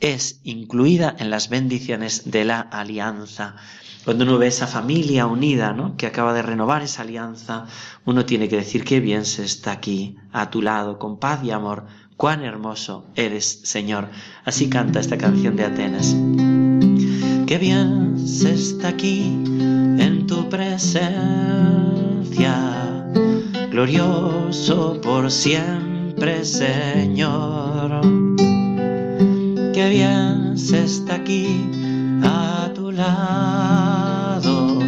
es 0.00 0.40
incluida 0.44 1.14
en 1.18 1.30
las 1.30 1.48
bendiciones 1.48 2.30
de 2.30 2.44
la 2.44 2.60
alianza. 2.60 3.56
Cuando 4.04 4.24
uno 4.24 4.38
ve 4.38 4.46
esa 4.46 4.66
familia 4.66 5.26
unida, 5.26 5.74
¿no? 5.74 5.96
que 5.96 6.06
acaba 6.06 6.32
de 6.32 6.42
renovar 6.42 6.82
esa 6.82 7.02
alianza, 7.02 7.66
uno 8.06 8.24
tiene 8.24 8.48
que 8.48 8.56
decir 8.56 8.82
qué 8.84 9.00
bien 9.00 9.26
se 9.26 9.44
está 9.44 9.72
aquí, 9.72 10.16
a 10.32 10.48
tu 10.48 10.62
lado, 10.62 10.98
con 10.98 11.18
paz 11.18 11.44
y 11.44 11.50
amor. 11.50 11.86
Cuán 12.16 12.42
hermoso 12.42 13.06
eres, 13.14 13.60
Señor. 13.64 14.08
Así 14.44 14.70
canta 14.70 15.00
esta 15.00 15.18
canción 15.18 15.56
de 15.56 15.64
Atenas. 15.64 16.16
Qué 17.50 17.58
bien 17.58 18.14
se 18.28 18.54
está 18.54 18.88
aquí 18.90 19.22
en 19.24 20.24
tu 20.28 20.48
presencia, 20.48 21.10
glorioso 23.72 25.00
por 25.00 25.28
siempre, 25.32 26.44
Señor. 26.44 28.02
Qué 29.74 29.88
bien 29.88 30.56
se 30.56 30.84
está 30.84 31.16
aquí 31.16 31.68
a 32.22 32.70
tu 32.72 32.92
lado, 32.92 34.78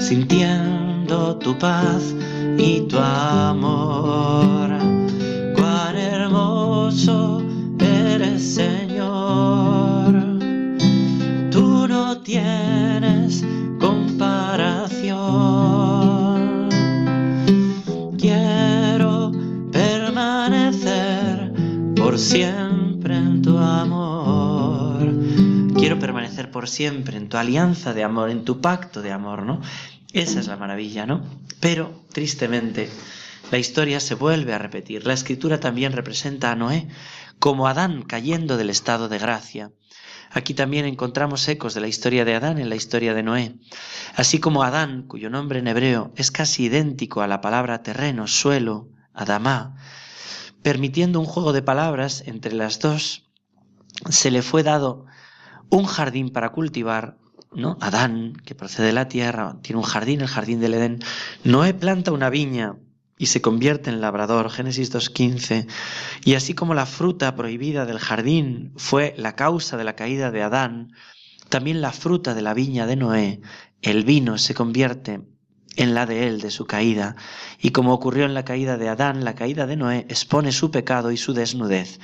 sintiendo 0.00 1.36
tu 1.36 1.56
paz 1.56 2.14
y 2.58 2.80
tu 2.80 2.98
amor. 2.98 4.59
Siempre 26.70 27.16
en 27.16 27.28
tu 27.28 27.36
alianza 27.36 27.92
de 27.92 28.04
amor, 28.04 28.30
en 28.30 28.44
tu 28.44 28.60
pacto 28.60 29.02
de 29.02 29.12
amor, 29.12 29.42
¿no? 29.42 29.60
Esa 30.12 30.40
es 30.40 30.46
la 30.46 30.56
maravilla, 30.56 31.06
¿no? 31.06 31.22
Pero, 31.60 32.04
tristemente, 32.12 32.88
la 33.50 33.58
historia 33.58 34.00
se 34.00 34.14
vuelve 34.14 34.54
a 34.54 34.58
repetir. 34.58 35.06
La 35.06 35.12
escritura 35.12 35.60
también 35.60 35.92
representa 35.92 36.50
a 36.50 36.56
Noé 36.56 36.88
como 37.38 37.68
Adán 37.68 38.02
cayendo 38.02 38.56
del 38.56 38.70
estado 38.70 39.08
de 39.08 39.18
gracia. 39.18 39.72
Aquí 40.30 40.54
también 40.54 40.84
encontramos 40.84 41.48
ecos 41.48 41.74
de 41.74 41.80
la 41.80 41.88
historia 41.88 42.24
de 42.24 42.34
Adán 42.34 42.58
en 42.58 42.68
la 42.68 42.76
historia 42.76 43.14
de 43.14 43.22
Noé. 43.22 43.56
Así 44.14 44.38
como 44.38 44.62
Adán, 44.62 45.02
cuyo 45.08 45.28
nombre 45.30 45.58
en 45.58 45.66
hebreo 45.66 46.12
es 46.16 46.30
casi 46.30 46.64
idéntico 46.64 47.22
a 47.22 47.26
la 47.26 47.40
palabra 47.40 47.82
terreno, 47.82 48.28
suelo, 48.28 48.88
Adamá, 49.12 49.76
permitiendo 50.62 51.18
un 51.18 51.26
juego 51.26 51.52
de 51.52 51.62
palabras 51.62 52.22
entre 52.26 52.52
las 52.54 52.78
dos, 52.78 53.24
se 54.08 54.30
le 54.30 54.42
fue 54.42 54.62
dado 54.62 55.06
un 55.70 55.84
jardín 55.84 56.30
para 56.30 56.50
cultivar, 56.50 57.16
¿no? 57.52 57.78
Adán, 57.80 58.34
que 58.44 58.54
procede 58.54 58.88
de 58.88 58.92
la 58.92 59.08
tierra, 59.08 59.56
tiene 59.62 59.78
un 59.78 59.84
jardín, 59.84 60.20
el 60.20 60.28
jardín 60.28 60.60
del 60.60 60.74
Edén. 60.74 61.00
Noé 61.44 61.74
planta 61.74 62.12
una 62.12 62.30
viña 62.30 62.76
y 63.16 63.26
se 63.26 63.40
convierte 63.40 63.90
en 63.90 64.00
labrador, 64.00 64.50
Génesis 64.50 64.92
2.15. 64.92 65.66
Y 66.24 66.34
así 66.34 66.54
como 66.54 66.74
la 66.74 66.86
fruta 66.86 67.34
prohibida 67.34 67.86
del 67.86 67.98
jardín 67.98 68.72
fue 68.76 69.14
la 69.16 69.36
causa 69.36 69.76
de 69.76 69.84
la 69.84 69.94
caída 69.94 70.30
de 70.30 70.42
Adán, 70.42 70.92
también 71.48 71.80
la 71.80 71.92
fruta 71.92 72.34
de 72.34 72.42
la 72.42 72.54
viña 72.54 72.86
de 72.86 72.96
Noé, 72.96 73.40
el 73.82 74.04
vino, 74.04 74.38
se 74.38 74.54
convierte 74.54 75.20
en 75.76 75.94
la 75.94 76.06
de 76.06 76.26
él, 76.26 76.40
de 76.40 76.50
su 76.50 76.66
caída. 76.66 77.16
Y 77.60 77.70
como 77.70 77.92
ocurrió 77.92 78.24
en 78.24 78.34
la 78.34 78.44
caída 78.44 78.76
de 78.76 78.88
Adán, 78.88 79.24
la 79.24 79.34
caída 79.34 79.66
de 79.66 79.76
Noé 79.76 80.06
expone 80.08 80.52
su 80.52 80.70
pecado 80.70 81.10
y 81.10 81.16
su 81.16 81.32
desnudez, 81.32 82.00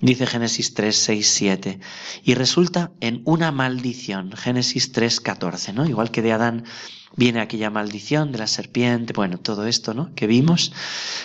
dice 0.00 0.26
Génesis 0.26 0.74
3, 0.74 0.96
6, 0.96 1.30
7. 1.30 1.80
Y 2.24 2.34
resulta 2.34 2.92
en 3.00 3.22
una 3.24 3.52
maldición, 3.52 4.32
Génesis 4.32 4.92
3, 4.92 5.20
14, 5.20 5.72
¿no? 5.72 5.86
Igual 5.86 6.10
que 6.10 6.22
de 6.22 6.32
Adán 6.32 6.64
viene 7.20 7.40
aquella 7.40 7.68
maldición 7.68 8.32
de 8.32 8.38
la 8.38 8.46
serpiente, 8.46 9.12
bueno, 9.12 9.36
todo 9.36 9.66
esto, 9.66 9.92
¿no? 9.92 10.14
Que 10.14 10.26
vimos. 10.26 10.72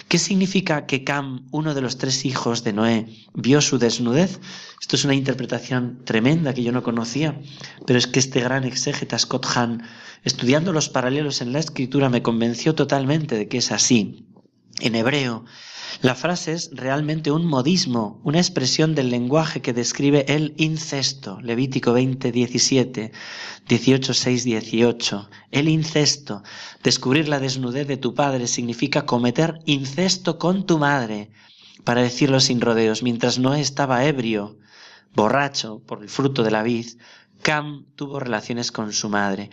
¿Qué 0.10 0.20
significa 0.20 0.86
que 0.88 1.06
Cam, 1.06 1.48
uno 1.52 1.74
de 1.74 1.80
los 1.80 1.98
tres 1.98 2.26
hijos 2.26 2.66
de 2.66 2.74
Noé, 2.74 3.08
vio 3.34 3.62
su 3.62 3.80
desnudez? 3.80 4.42
Esto 4.82 4.98
es 4.98 5.06
una 5.06 5.16
interpretación 5.16 6.04
tremenda 6.04 6.54
que 6.54 6.64
yo 6.64 6.74
no 6.74 6.84
conocía, 6.84 7.40
pero 7.88 7.98
es 7.98 8.08
que 8.08 8.20
este 8.20 8.42
gran 8.42 8.66
exégeta 8.66 9.18
Scott 9.18 9.46
Hahn, 9.56 9.84
estudiando 10.26 10.74
los 10.74 10.90
paralelos 10.90 11.40
en 11.40 11.54
la 11.54 11.60
escritura, 11.60 12.10
me 12.10 12.22
convenció 12.22 12.76
totalmente 12.76 13.38
de 13.38 13.48
que 13.48 13.60
es 13.60 13.72
así. 13.72 14.28
En 14.82 14.96
hebreo, 14.96 15.46
la 16.02 16.16
frase 16.16 16.54
es 16.54 16.70
realmente 16.74 17.32
un 17.32 17.46
modismo, 17.46 18.20
una 18.24 18.40
expresión 18.40 18.96
del 18.96 19.10
lenguaje 19.10 19.62
que 19.62 19.74
describe 19.74 20.26
el 20.28 20.54
incesto. 20.58 21.40
Levítico 21.42 21.94
20, 21.94 22.32
17, 22.32 23.12
18, 23.68 24.14
6, 24.14 24.44
18. 24.44 25.30
El 25.52 25.70
incesto. 25.70 26.44
Descubrir 26.84 27.30
la 27.30 27.40
desnudez 27.40 27.88
de 27.88 27.98
tu 27.98 28.14
padre 28.14 28.48
significa 28.48 29.06
cometer 29.06 29.60
incesto 29.66 30.38
con 30.38 30.66
tu 30.66 30.78
madre, 30.78 31.32
para 31.84 32.02
decirlo 32.02 32.40
sin 32.40 32.62
rodeos. 32.62 33.02
Mientras 33.02 33.40
no 33.40 33.54
estaba 33.54 34.06
ebrio, 34.06 34.58
borracho 35.14 35.82
por 35.86 36.02
el 36.02 36.10
fruto 36.10 36.44
de 36.44 36.52
la 36.52 36.64
vid, 36.64 36.88
Cam 37.42 37.86
tuvo 37.96 38.20
relaciones 38.20 38.72
con 38.72 38.92
su 38.92 39.08
madre. 39.08 39.50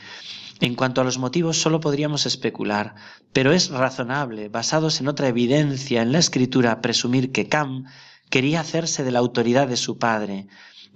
En 0.61 0.75
cuanto 0.75 1.01
a 1.01 1.05
los 1.05 1.19
motivos 1.19 1.61
solo 1.61 1.81
podríamos 1.81 2.27
especular, 2.27 2.95
pero 3.33 3.53
es 3.53 3.71
razonable, 3.71 4.49
basados 4.49 5.01
en 5.01 5.09
otra 5.09 5.29
evidencia 5.29 6.03
en 6.03 6.13
la 6.13 6.19
escritura, 6.19 6.81
presumir 6.81 7.33
que 7.33 7.49
Cam 7.49 7.87
quería 8.31 8.61
hacerse 8.61 9.05
de 9.05 9.11
la 9.11 9.19
autoridad 9.19 9.69
de 9.69 9.77
su 9.77 9.99
padre. 9.99 10.47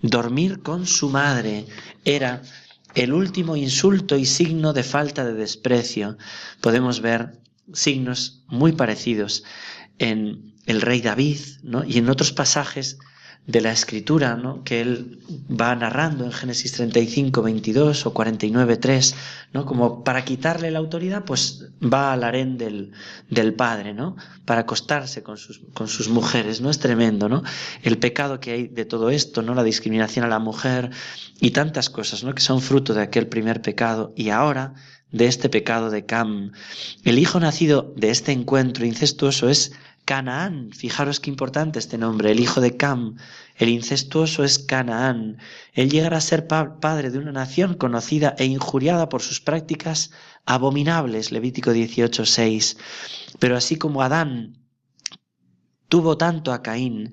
Dormir 0.03 0.63
con 0.63 0.87
su 0.87 1.11
madre 1.11 1.67
era 2.05 2.43
el 2.95 3.13
último 3.13 3.57
insulto 3.57 4.17
y 4.17 4.25
signo 4.25 4.73
de 4.73 4.83
falta 4.83 5.25
de 5.25 5.35
desprecio. 5.35 6.17
Podemos 6.61 7.01
ver 7.01 7.41
signos 7.73 8.43
muy 8.47 8.73
parecidos 8.73 9.45
en 9.99 10.55
el 10.67 10.81
rey 10.81 11.01
David 11.01 11.39
¿no? 11.63 11.85
y 11.85 11.99
en 11.99 12.09
otros 12.09 12.33
pasajes 12.33 12.99
de 13.47 13.61
la 13.61 13.71
escritura, 13.71 14.37
¿no? 14.37 14.65
que 14.65 14.81
él 14.81 15.21
va 15.49 15.75
narrando 15.77 16.25
en 16.25 16.33
Génesis 16.33 16.73
35, 16.73 17.43
22 17.43 18.07
o 18.07 18.13
49, 18.13 18.77
3, 18.77 19.15
¿no? 19.53 19.65
como 19.65 20.03
para 20.03 20.25
quitarle 20.25 20.71
la 20.71 20.81
autoridad, 20.81 21.25
pues 21.25 21.67
va 21.83 22.13
al 22.13 22.25
harén 22.25 22.59
del, 22.59 22.93
del 23.31 23.55
padre, 23.55 23.95
¿no? 23.95 24.17
para 24.45 24.63
acostarse 24.63 25.23
con 25.23 25.37
sus, 25.37 25.61
con 25.75 25.87
sus 25.87 26.09
mujeres, 26.09 26.61
¿no? 26.61 26.71
Es 26.71 26.79
tremendo, 26.79 27.29
¿no? 27.29 27.43
El 27.83 27.99
pecado 27.99 28.41
que 28.41 28.53
hay 28.53 28.69
de 28.69 28.85
todo 28.85 29.11
esto, 29.11 29.43
¿no? 29.43 29.55
La 29.55 29.65
discriminación 29.65 30.25
a 30.25 30.29
la 30.29 30.39
mujer 30.39 30.91
y 31.41 31.51
tantas 31.51 31.91
cosas, 31.91 32.25
¿no? 32.25 32.35
Que 32.35 32.43
son 32.43 32.61
fruto 32.61 32.95
de 32.95 33.03
aquel 33.03 33.27
primer 33.27 33.63
pecado 33.63 34.13
y 34.17 34.31
ahora 34.31 34.75
de 35.11 35.27
este 35.27 35.49
pecado 35.49 35.91
de 35.91 36.05
Cam. 36.05 36.53
El 37.05 37.19
hijo 37.19 37.41
nacido 37.41 37.93
de 37.97 38.11
este 38.11 38.33
encuentro 38.33 38.85
incestuoso 38.85 39.49
es 39.49 39.73
Canaán. 40.07 40.71
Fijaros 40.73 41.21
qué 41.21 41.29
importante 41.29 41.79
este 41.81 41.99
nombre, 41.99 42.31
el 42.31 42.41
hijo 42.41 42.63
de 42.63 42.77
Cam. 42.77 43.17
El 43.57 43.69
incestuoso 43.69 44.45
es 44.45 44.59
Canaán. 44.59 45.39
Él 45.75 45.91
llegará 45.91 46.19
a 46.19 46.23
ser 46.23 46.47
padre 46.47 47.11
de 47.11 47.19
una 47.19 47.33
nación 47.33 47.75
conocida 47.75 48.35
e 48.39 48.47
injuriada 48.47 49.09
por 49.11 49.21
sus 49.21 49.41
prácticas 49.41 50.13
abominables. 50.47 51.33
Levítico 51.33 51.73
18:6. 51.73 52.79
Pero 53.41 53.57
así 53.57 53.77
como 53.77 54.01
Adán 54.01 54.63
tuvo 55.89 56.17
tanto 56.17 56.53
a 56.53 56.63
Caín, 56.63 57.13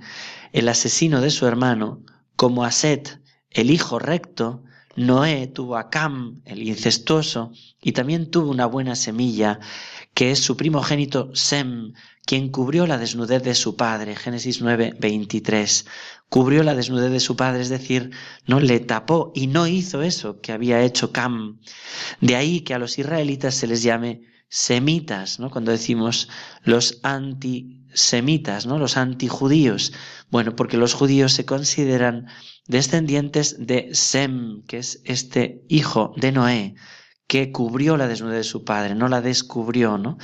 el 0.51 0.69
asesino 0.69 1.19
de 1.19 1.31
su 1.31 1.47
hermano, 1.47 2.03
como 2.35 2.63
a 2.63 2.71
Set, 2.71 3.19
el 3.49 3.71
hijo 3.71 3.97
recto, 3.97 4.63
Noé 4.95 5.47
tuvo 5.47 5.77
a 5.77 5.89
Cam, 5.89 6.41
el 6.45 6.61
incestuoso, 6.61 7.51
y 7.81 7.93
también 7.93 8.29
tuvo 8.29 8.51
una 8.51 8.67
buena 8.67 8.95
semilla, 8.95 9.59
que 10.13 10.31
es 10.31 10.39
su 10.39 10.57
primogénito 10.57 11.31
Sem, 11.33 11.93
quien 12.25 12.49
cubrió 12.49 12.87
la 12.87 12.97
desnudez 12.97 13.43
de 13.43 13.55
su 13.55 13.75
padre, 13.75 14.15
Génesis 14.15 14.61
9, 14.61 14.95
23. 14.99 15.85
Cubrió 16.29 16.63
la 16.63 16.75
desnudez 16.75 17.11
de 17.11 17.19
su 17.19 17.35
padre, 17.35 17.61
es 17.61 17.69
decir, 17.69 18.11
no 18.47 18.59
le 18.59 18.79
tapó 18.79 19.31
y 19.35 19.47
no 19.47 19.67
hizo 19.67 20.01
eso 20.01 20.39
que 20.39 20.51
había 20.51 20.81
hecho 20.81 21.11
Cam. 21.11 21.59
De 22.21 22.35
ahí 22.35 22.61
que 22.61 22.73
a 22.73 22.79
los 22.79 22.97
israelitas 22.97 23.55
se 23.55 23.67
les 23.67 23.83
llame 23.83 24.21
semitas, 24.49 25.39
¿no? 25.39 25.49
Cuando 25.49 25.71
decimos 25.71 26.29
los 26.63 26.99
antisemitas, 27.03 28.65
¿no? 28.65 28.77
Los 28.77 28.97
antijudíos. 28.97 29.93
Bueno, 30.29 30.55
porque 30.55 30.77
los 30.77 30.93
judíos 30.93 31.33
se 31.33 31.45
consideran 31.45 32.27
descendientes 32.67 33.55
de 33.59 33.89
Sem, 33.93 34.63
que 34.63 34.77
es 34.77 35.01
este 35.05 35.63
hijo 35.67 36.13
de 36.17 36.31
Noé, 36.31 36.75
que 37.33 37.51
cubrió 37.51 37.97
la 37.97 38.07
desnudez 38.07 38.37
de 38.37 38.43
su 38.43 38.63
padre, 38.63 38.93
no 38.93 39.07
la 39.07 39.19
descubrió, 39.19 39.97
¿no? 39.97 40.19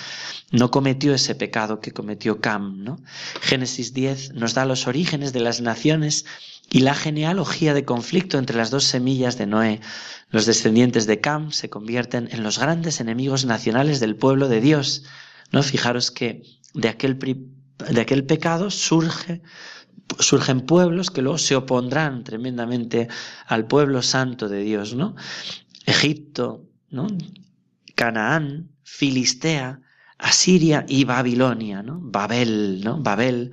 No 0.51 0.69
cometió 0.69 1.15
ese 1.15 1.33
pecado 1.33 1.79
que 1.79 1.91
cometió 1.91 2.39
Cam, 2.39 2.83
¿no? 2.83 2.99
Génesis 3.41 3.95
10 3.95 4.35
nos 4.35 4.53
da 4.53 4.63
los 4.65 4.85
orígenes 4.85 5.33
de 5.33 5.39
las 5.39 5.59
naciones 5.59 6.25
y 6.69 6.81
la 6.81 6.93
genealogía 6.93 7.73
de 7.73 7.83
conflicto 7.83 8.37
entre 8.37 8.57
las 8.57 8.69
dos 8.69 8.83
semillas 8.83 9.39
de 9.39 9.47
Noé. 9.47 9.81
Los 10.29 10.45
descendientes 10.45 11.07
de 11.07 11.19
Cam 11.19 11.51
se 11.51 11.67
convierten 11.67 12.29
en 12.31 12.43
los 12.43 12.59
grandes 12.59 12.99
enemigos 12.99 13.43
nacionales 13.43 13.99
del 13.99 14.15
pueblo 14.15 14.47
de 14.47 14.61
Dios, 14.61 15.01
¿no? 15.51 15.63
Fijaros 15.63 16.11
que 16.11 16.43
de 16.75 16.89
aquel, 16.89 17.17
de 17.17 18.01
aquel 18.01 18.23
pecado 18.23 18.69
surge 18.69 19.41
surgen 20.19 20.61
pueblos 20.61 21.09
que 21.09 21.23
luego 21.23 21.39
se 21.39 21.55
opondrán 21.55 22.23
tremendamente 22.23 23.07
al 23.47 23.65
pueblo 23.65 24.03
santo 24.03 24.47
de 24.47 24.61
Dios, 24.61 24.93
¿no? 24.93 25.15
Egipto, 25.87 26.68
Canaán, 27.95 28.69
Filistea, 28.83 29.81
Asiria 30.17 30.85
y 30.87 31.05
Babilonia, 31.05 31.81
¿no? 31.83 31.99
Babel, 32.01 32.81
¿no? 32.83 33.01
Babel 33.01 33.51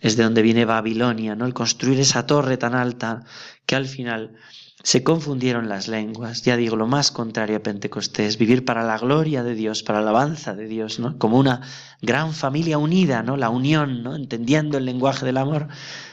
es 0.00 0.16
de 0.16 0.24
donde 0.24 0.42
viene 0.42 0.64
Babilonia, 0.64 1.34
¿no? 1.34 1.46
El 1.46 1.54
construir 1.54 2.00
esa 2.00 2.26
torre 2.26 2.56
tan 2.56 2.74
alta 2.74 3.24
que 3.66 3.76
al 3.76 3.86
final 3.86 4.36
se 4.82 5.02
confundieron 5.02 5.68
las 5.68 5.88
lenguas. 5.88 6.42
Ya 6.42 6.56
digo, 6.56 6.76
lo 6.76 6.86
más 6.86 7.10
contrario 7.10 7.56
a 7.56 7.62
Pentecostés, 7.62 8.38
vivir 8.38 8.64
para 8.64 8.84
la 8.84 8.98
gloria 8.98 9.42
de 9.42 9.54
Dios, 9.54 9.82
para 9.82 10.00
la 10.00 10.10
alabanza 10.10 10.54
de 10.54 10.68
Dios. 10.68 11.00
Como 11.18 11.38
una 11.38 11.62
gran 12.02 12.32
familia 12.32 12.78
unida, 12.78 13.22
¿no? 13.22 13.36
La 13.36 13.50
unión, 13.50 14.02
¿no? 14.02 14.14
Entendiendo 14.14 14.78
el 14.78 14.84
lenguaje 14.84 15.24
del 15.24 15.38
amor. 15.38 15.68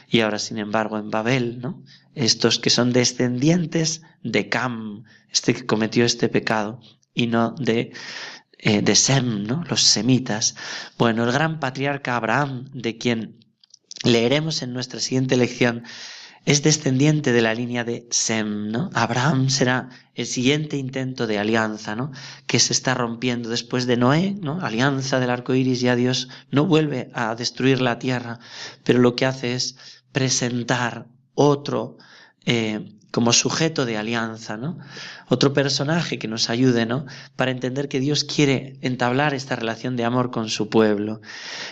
Y 0.08 0.20
ahora, 0.20 0.38
sin 0.38 0.58
embargo, 0.58 0.98
en 0.98 1.10
Babel, 1.10 1.60
¿no? 1.60 1.82
Estos 2.14 2.58
que 2.58 2.70
son 2.70 2.92
descendientes 2.92 4.02
de 4.22 4.48
Cam, 4.48 5.04
este 5.30 5.54
que 5.54 5.66
cometió 5.66 6.04
este 6.04 6.28
pecado, 6.28 6.80
y 7.12 7.26
no 7.26 7.52
de, 7.52 7.92
eh, 8.58 8.82
de 8.82 8.94
Sem, 8.96 9.44
¿no? 9.44 9.62
Los 9.68 9.82
semitas. 9.82 10.56
Bueno, 10.98 11.24
el 11.24 11.32
gran 11.32 11.60
patriarca 11.60 12.16
Abraham, 12.16 12.70
de 12.72 12.98
quien 12.98 13.44
leeremos 14.02 14.62
en 14.62 14.72
nuestra 14.72 15.00
siguiente 15.00 15.36
lección, 15.36 15.84
es 16.44 16.62
descendiente 16.62 17.32
de 17.32 17.40
la 17.40 17.54
línea 17.54 17.84
de 17.84 18.06
Sem, 18.10 18.70
¿no? 18.70 18.90
Abraham 18.92 19.48
será 19.48 19.88
el 20.14 20.26
siguiente 20.26 20.76
intento 20.76 21.26
de 21.26 21.38
alianza, 21.38 21.96
¿no? 21.96 22.12
Que 22.46 22.60
se 22.60 22.72
está 22.72 22.94
rompiendo 22.94 23.48
después 23.48 23.86
de 23.86 23.96
Noé, 23.96 24.36
¿no? 24.40 24.60
Alianza 24.60 25.20
del 25.20 25.30
arco 25.30 25.54
iris, 25.54 25.80
ya 25.80 25.96
Dios 25.96 26.28
no 26.50 26.66
vuelve 26.66 27.10
a 27.14 27.34
destruir 27.34 27.80
la 27.80 27.98
tierra, 27.98 28.40
pero 28.82 28.98
lo 28.98 29.16
que 29.16 29.26
hace 29.26 29.54
es 29.54 29.76
presentar 30.12 31.06
otro 31.34 31.96
eh, 32.46 32.94
como 33.10 33.32
sujeto 33.32 33.86
de 33.86 33.96
alianza, 33.96 34.56
¿no? 34.56 34.76
Otro 35.28 35.52
personaje 35.52 36.18
que 36.18 36.26
nos 36.26 36.50
ayude, 36.50 36.84
¿no? 36.84 37.06
Para 37.36 37.52
entender 37.52 37.88
que 37.88 38.00
Dios 38.00 38.24
quiere 38.24 38.76
entablar 38.80 39.34
esta 39.34 39.54
relación 39.54 39.94
de 39.94 40.04
amor 40.04 40.32
con 40.32 40.48
su 40.48 40.68
pueblo. 40.68 41.20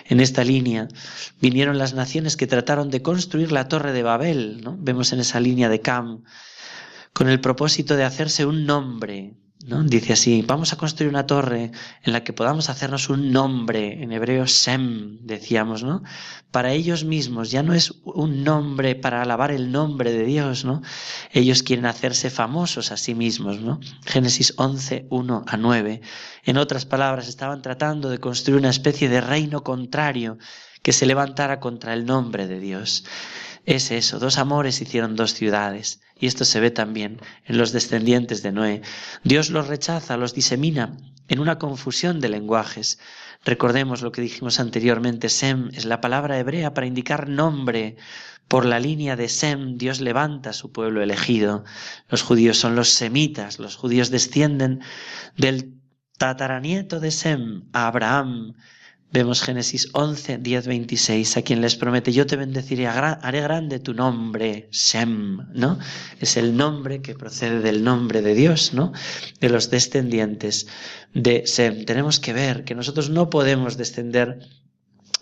En 0.07 0.21
esta 0.21 0.45
línea 0.45 0.87
vinieron 1.41 1.79
las 1.79 1.95
naciones 1.95 2.37
que 2.37 2.47
trataron 2.47 2.91
de 2.91 3.03
construir 3.03 3.51
la 3.51 3.67
torre 3.67 3.93
de 3.93 4.05
Babel, 4.05 4.61
¿no? 4.63 4.77
Vemos 4.79 5.13
en 5.13 5.19
esa 5.19 5.41
línea 5.41 5.69
de 5.69 5.81
Cam, 5.81 6.23
con 7.13 7.29
el 7.29 7.41
propósito 7.41 7.97
de 7.97 8.05
hacerse 8.05 8.47
un 8.47 8.65
nombre, 8.65 9.35
Dice 9.65 10.15
así, 10.15 10.43
vamos 10.43 10.73
a 10.73 10.77
construir 10.77 11.09
una 11.09 11.25
torre 11.25 11.71
en 12.03 12.13
la 12.13 12.25
que 12.25 12.33
podamos 12.33 12.69
hacernos 12.69 13.09
un 13.09 13.31
nombre, 13.31 14.03
en 14.03 14.11
hebreo 14.11 14.49
Sem, 14.49 15.19
decíamos, 15.21 15.85
¿no? 15.85 16.03
Para 16.51 16.73
ellos 16.73 17.05
mismos, 17.05 17.53
ya 17.53 17.63
no 17.63 17.73
es 17.73 17.95
un 18.03 18.43
nombre 18.43 18.97
para 18.97 19.23
alabar 19.23 19.53
el 19.53 19.71
nombre 19.71 20.11
de 20.11 20.25
Dios, 20.25 20.65
¿no? 20.65 20.83
Ellos 21.31 21.63
quieren 21.63 21.87
hacerse 21.87 22.29
famosos 22.29 22.91
a 22.91 22.97
sí 22.97 23.15
mismos, 23.15 23.61
¿no? 23.61 23.79
Génesis 24.05 24.53
11, 24.57 25.07
1 25.11 25.45
a 25.47 25.57
9. 25.57 26.01
En 26.45 26.57
otras 26.57 26.85
palabras, 26.85 27.29
estaban 27.29 27.63
tratando 27.63 28.11
de 28.11 28.19
construir 28.19 28.59
una 28.59 28.71
especie 28.71 29.09
de 29.09 29.21
reino 29.21 29.63
contrario 29.63 30.39
que 30.83 30.93
se 30.93 31.07
levantara 31.07 31.61
contra 31.61 31.95
el 31.95 32.05
nombre 32.05 32.47
de 32.47 32.61
Dios. 32.61 33.05
Es 33.65 33.93
eso, 33.93 34.19
dos 34.19 34.39
amores 34.39 34.81
hicieron 34.81 35.15
dos 35.15 35.35
ciudades. 35.35 36.01
Y 36.19 36.27
esto 36.27 36.45
se 36.45 36.61
ve 36.61 36.71
también 36.71 37.21
en 37.45 37.59
los 37.59 37.73
descendientes 37.73 38.43
de 38.43 38.53
Noé. 38.53 38.83
Dios 39.25 39.51
los 39.51 39.69
rechaza, 39.69 40.17
los 40.17 40.35
disemina 40.35 40.97
en 41.29 41.41
una 41.41 41.59
confusión 41.59 42.21
de 42.21 42.29
lenguajes. 42.29 42.99
Recordemos 43.45 44.03
lo 44.03 44.13
que 44.13 44.23
dijimos 44.23 44.61
anteriormente, 44.61 45.29
Sem 45.29 45.71
es 45.73 45.85
la 45.85 46.01
palabra 46.01 46.39
hebrea 46.39 46.75
para 46.75 46.87
indicar 46.87 47.29
nombre. 47.29 47.97
Por 48.49 48.67
la 48.67 48.79
línea 48.79 49.17
de 49.17 49.29
Sem, 49.29 49.79
Dios 49.79 50.01
levanta 50.01 50.51
a 50.51 50.53
su 50.53 50.73
pueblo 50.73 51.03
elegido. 51.03 51.65
Los 52.09 52.23
judíos 52.23 52.59
son 52.59 52.77
los 52.77 52.91
semitas, 52.91 53.59
los 53.59 53.77
judíos 53.77 54.11
descienden 54.11 54.81
del 55.37 55.81
tataranieto 56.19 57.01
de 57.01 57.11
Sem, 57.11 57.65
a 57.73 57.87
Abraham, 57.87 58.55
Vemos 59.13 59.43
Génesis 59.43 59.91
11, 59.93 60.39
10, 60.39 60.67
26, 60.67 61.37
a 61.37 61.43
quien 61.43 61.61
les 61.61 61.77
promete, 61.77 62.13
yo 62.13 62.25
te 62.25 62.37
bendeciré, 62.37 62.87
haré 62.87 63.41
grande 63.43 63.79
tu 63.79 63.93
nombre, 63.93 64.69
Sem, 64.73 65.53
¿no? 65.53 65.79
Es 66.19 66.39
el 66.39 66.57
nombre 66.57 67.03
que 67.03 67.15
procede 67.15 67.61
del 67.61 67.85
nombre 67.85 68.23
de 68.23 68.35
Dios, 68.35 68.73
¿no? 68.73 68.93
De 69.39 69.51
los 69.51 69.69
descendientes 69.69 70.67
de 71.13 71.47
Sem. 71.47 71.85
Tenemos 71.85 72.21
que 72.21 72.33
ver 72.33 72.65
que 72.65 72.75
nosotros 72.75 73.11
no 73.11 73.29
podemos 73.29 73.77
descender 73.77 74.39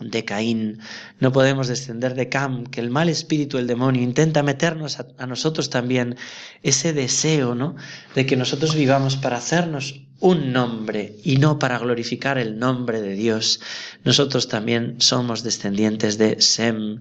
de 0.01 0.25
Caín, 0.25 0.81
no 1.19 1.33
podemos 1.33 1.69
descender 1.69 2.15
de 2.15 2.29
Cam, 2.29 2.65
que 2.65 2.81
el 2.81 2.91
mal 2.91 3.09
espíritu, 3.09 3.59
el 3.59 3.67
demonio, 3.67 4.03
intenta 4.03 4.43
meternos 4.43 4.99
a, 4.99 5.07
a 5.19 5.27
nosotros 5.27 5.71
también 5.71 6.17
ese 6.63 6.93
deseo, 6.93 7.55
¿no? 7.55 7.77
De 8.15 8.27
que 8.27 8.37
nosotros 8.37 8.75
vivamos 8.75 9.17
para 9.17 9.37
hacernos 9.37 10.01
un 10.21 10.53
nombre 10.53 11.17
y 11.25 11.39
no 11.39 11.59
para 11.59 11.79
glorificar 11.79 12.37
el 12.37 12.59
nombre 12.59 13.01
de 13.01 13.15
Dios. 13.15 13.61
Nosotros 14.05 14.49
también 14.49 14.97
somos 14.99 15.43
descendientes 15.43 16.19
de 16.19 16.41
Sem 16.43 17.01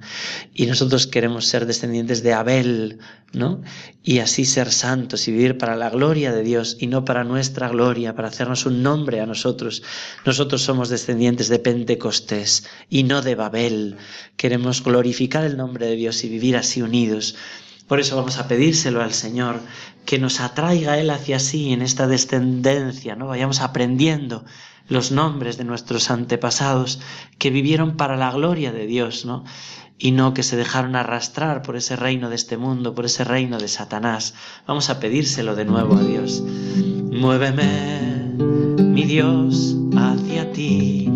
y 0.54 0.66
nosotros 0.66 1.06
queremos 1.06 1.46
ser 1.46 1.66
descendientes 1.66 2.24
de 2.24 2.34
Abel, 2.34 3.00
¿no? 3.34 3.62
Y 4.04 4.20
así 4.20 4.46
ser 4.46 4.72
santos 4.72 5.28
y 5.28 5.34
vivir 5.34 5.58
para 5.58 5.76
la 5.76 5.90
gloria 5.90 6.32
de 6.32 6.44
Dios 6.44 6.78
y 6.80 6.88
no 6.88 7.04
para 7.04 7.26
nuestra 7.26 7.68
gloria, 7.68 8.16
para 8.16 8.30
hacernos 8.30 8.66
un 8.66 8.82
nombre 8.82 9.20
a 9.20 9.26
nosotros. 9.26 9.84
Nosotros 10.26 10.62
somos 10.62 10.88
descendientes 10.88 11.50
de 11.50 11.60
Pentecostés 11.60 12.68
y 12.90 13.04
no 13.04 13.22
de 13.22 13.36
Babel. 13.36 13.98
Queremos 14.36 14.84
glorificar 14.84 15.44
el 15.44 15.58
nombre 15.58 15.88
de 15.88 15.96
Dios 15.96 16.24
y 16.24 16.30
vivir 16.30 16.58
así 16.58 16.82
unidos. 16.82 17.36
Por 17.88 18.00
eso 18.00 18.16
vamos 18.16 18.38
a 18.38 18.48
pedírselo 18.48 19.02
al 19.02 19.14
Señor, 19.14 19.62
que 20.06 20.20
nos 20.20 20.40
atraiga 20.40 21.00
Él 21.00 21.10
hacia 21.10 21.40
sí 21.40 21.74
en 21.74 21.82
esta 21.82 22.08
descendencia, 22.08 23.16
¿no? 23.16 23.28
Vayamos 23.28 23.62
aprendiendo 23.62 24.46
los 24.88 25.12
nombres 25.12 25.58
de 25.58 25.64
nuestros 25.64 26.10
antepasados 26.12 27.00
que 27.38 27.50
vivieron 27.52 27.96
para 27.96 28.18
la 28.18 28.32
gloria 28.32 28.72
de 28.72 28.86
Dios, 28.88 29.26
¿no? 29.26 29.44
Y 29.98 30.12
no 30.12 30.34
que 30.34 30.44
se 30.44 30.56
dejaron 30.56 30.96
arrastrar 30.96 31.62
por 31.62 31.76
ese 31.76 31.96
reino 31.96 32.30
de 32.30 32.36
este 32.36 32.58
mundo, 32.58 32.96
por 32.96 33.06
ese 33.06 33.24
reino 33.24 33.58
de 33.58 33.68
Satanás. 33.68 34.34
Vamos 34.66 34.90
a 34.90 35.00
pedírselo 35.00 35.56
de 35.56 35.66
nuevo 35.66 35.96
a 35.96 36.04
Dios. 36.04 36.42
Muéveme, 37.12 38.36
mi 38.80 39.04
Dios, 39.04 39.76
hacia 39.96 40.52
ti. 40.54 41.10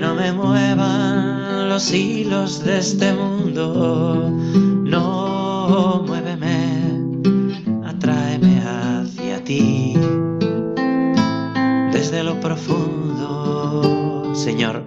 No 0.00 0.14
me 0.14 0.32
muevan 0.32 1.68
los 1.68 1.92
hilos 1.92 2.62
de 2.64 2.78
este 2.78 3.12
mundo. 3.12 4.30
No, 4.84 6.04
muéveme, 6.06 7.20
atráeme 7.84 8.60
hacia 8.60 9.42
ti. 9.42 9.94
Desde 11.92 12.22
lo 12.22 12.38
profundo, 12.38 14.32
Señor, 14.36 14.84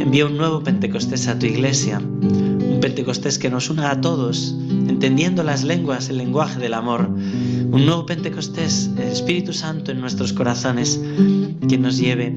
envía 0.00 0.26
un 0.26 0.36
nuevo 0.36 0.62
Pentecostés 0.62 1.28
a 1.28 1.38
tu 1.38 1.46
iglesia. 1.46 1.98
Un 1.98 2.78
Pentecostés 2.80 3.38
que 3.38 3.48
nos 3.48 3.70
una 3.70 3.90
a 3.90 4.02
todos, 4.02 4.54
entendiendo 4.68 5.42
las 5.42 5.64
lenguas, 5.64 6.10
el 6.10 6.18
lenguaje 6.18 6.60
del 6.60 6.74
amor. 6.74 7.08
Un 7.08 7.86
nuevo 7.86 8.04
Pentecostés, 8.04 8.90
Espíritu 8.98 9.54
Santo 9.54 9.92
en 9.92 10.00
nuestros 10.00 10.34
corazones, 10.34 11.00
que 11.68 11.78
nos 11.78 11.96
lleve 11.96 12.36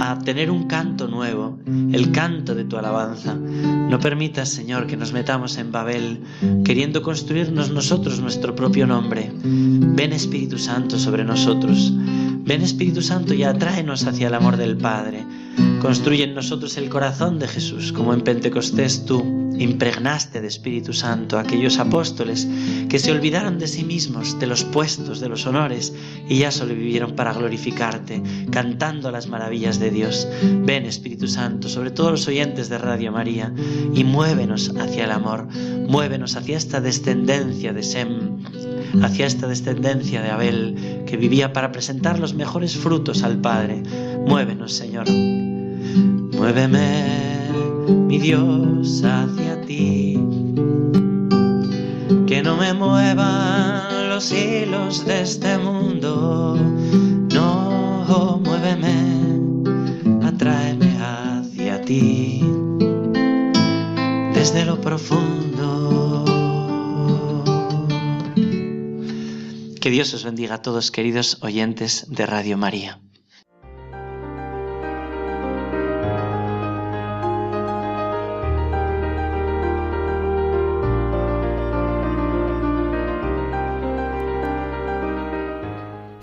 a 0.00 0.18
tener 0.18 0.50
un 0.50 0.66
canto 0.66 1.08
nuevo, 1.08 1.58
el 1.66 2.10
canto 2.12 2.54
de 2.54 2.64
tu 2.64 2.76
alabanza. 2.76 3.34
No 3.34 3.98
permitas, 4.00 4.48
Señor, 4.48 4.86
que 4.86 4.96
nos 4.96 5.12
metamos 5.12 5.56
en 5.58 5.72
Babel 5.72 6.20
queriendo 6.64 7.02
construirnos 7.02 7.70
nosotros 7.70 8.20
nuestro 8.20 8.54
propio 8.54 8.86
nombre. 8.86 9.30
Ven 9.42 10.12
Espíritu 10.12 10.58
Santo 10.58 10.98
sobre 10.98 11.24
nosotros. 11.24 11.92
Ven 11.94 12.62
Espíritu 12.62 13.02
Santo 13.02 13.34
y 13.34 13.44
atráenos 13.44 14.06
hacia 14.06 14.28
el 14.28 14.34
amor 14.34 14.56
del 14.56 14.76
Padre. 14.76 15.24
Construye 15.80 16.24
en 16.24 16.34
nosotros 16.34 16.76
el 16.76 16.88
corazón 16.88 17.38
de 17.38 17.48
Jesús, 17.48 17.92
como 17.92 18.12
en 18.12 18.22
Pentecostés 18.22 19.04
tú 19.04 19.43
impregnaste 19.58 20.40
de 20.40 20.48
Espíritu 20.48 20.92
Santo 20.92 21.38
a 21.38 21.42
aquellos 21.42 21.78
apóstoles 21.78 22.46
que 22.88 22.98
se 22.98 23.12
olvidaron 23.12 23.58
de 23.58 23.68
sí 23.68 23.84
mismos, 23.84 24.38
de 24.38 24.46
los 24.46 24.64
puestos, 24.64 25.20
de 25.20 25.28
los 25.28 25.46
honores, 25.46 25.94
y 26.28 26.38
ya 26.38 26.50
solo 26.50 26.74
vivieron 26.74 27.14
para 27.14 27.32
glorificarte, 27.32 28.22
cantando 28.50 29.10
las 29.10 29.28
maravillas 29.28 29.78
de 29.78 29.90
Dios. 29.90 30.28
Ven, 30.64 30.86
Espíritu 30.86 31.28
Santo, 31.28 31.68
sobre 31.68 31.90
todos 31.90 32.10
los 32.10 32.28
oyentes 32.28 32.68
de 32.68 32.78
Radio 32.78 33.12
María, 33.12 33.52
y 33.94 34.04
muévenos 34.04 34.72
hacia 34.78 35.04
el 35.04 35.10
amor, 35.10 35.48
muévenos 35.88 36.36
hacia 36.36 36.56
esta 36.56 36.80
descendencia 36.80 37.72
de 37.72 37.82
Sem, 37.82 38.38
hacia 39.02 39.26
esta 39.26 39.46
descendencia 39.46 40.22
de 40.22 40.30
Abel, 40.30 41.04
que 41.06 41.16
vivía 41.16 41.52
para 41.52 41.72
presentar 41.72 42.18
los 42.18 42.34
mejores 42.34 42.76
frutos 42.76 43.22
al 43.22 43.40
Padre. 43.40 43.82
Muévenos, 44.26 44.72
Señor. 44.72 45.08
Muéveme 46.36 47.24
mi 48.08 48.18
Dios, 48.18 49.02
hacia 49.04 49.43
Que 52.26 52.42
no 52.42 52.56
me 52.56 52.74
muevan 52.74 54.10
los 54.10 54.30
hilos 54.30 55.06
de 55.06 55.22
este 55.22 55.56
mundo, 55.56 56.56
no, 57.32 58.40
muéveme, 58.44 60.26
atráeme 60.26 60.98
hacia 61.00 61.80
ti, 61.80 62.42
desde 64.34 64.66
lo 64.66 64.80
profundo. 64.80 66.24
Que 69.80 69.90
Dios 69.90 70.12
os 70.12 70.24
bendiga 70.24 70.56
a 70.56 70.62
todos, 70.62 70.90
queridos 70.90 71.38
oyentes 71.42 72.06
de 72.08 72.26
Radio 72.26 72.58
María. 72.58 73.03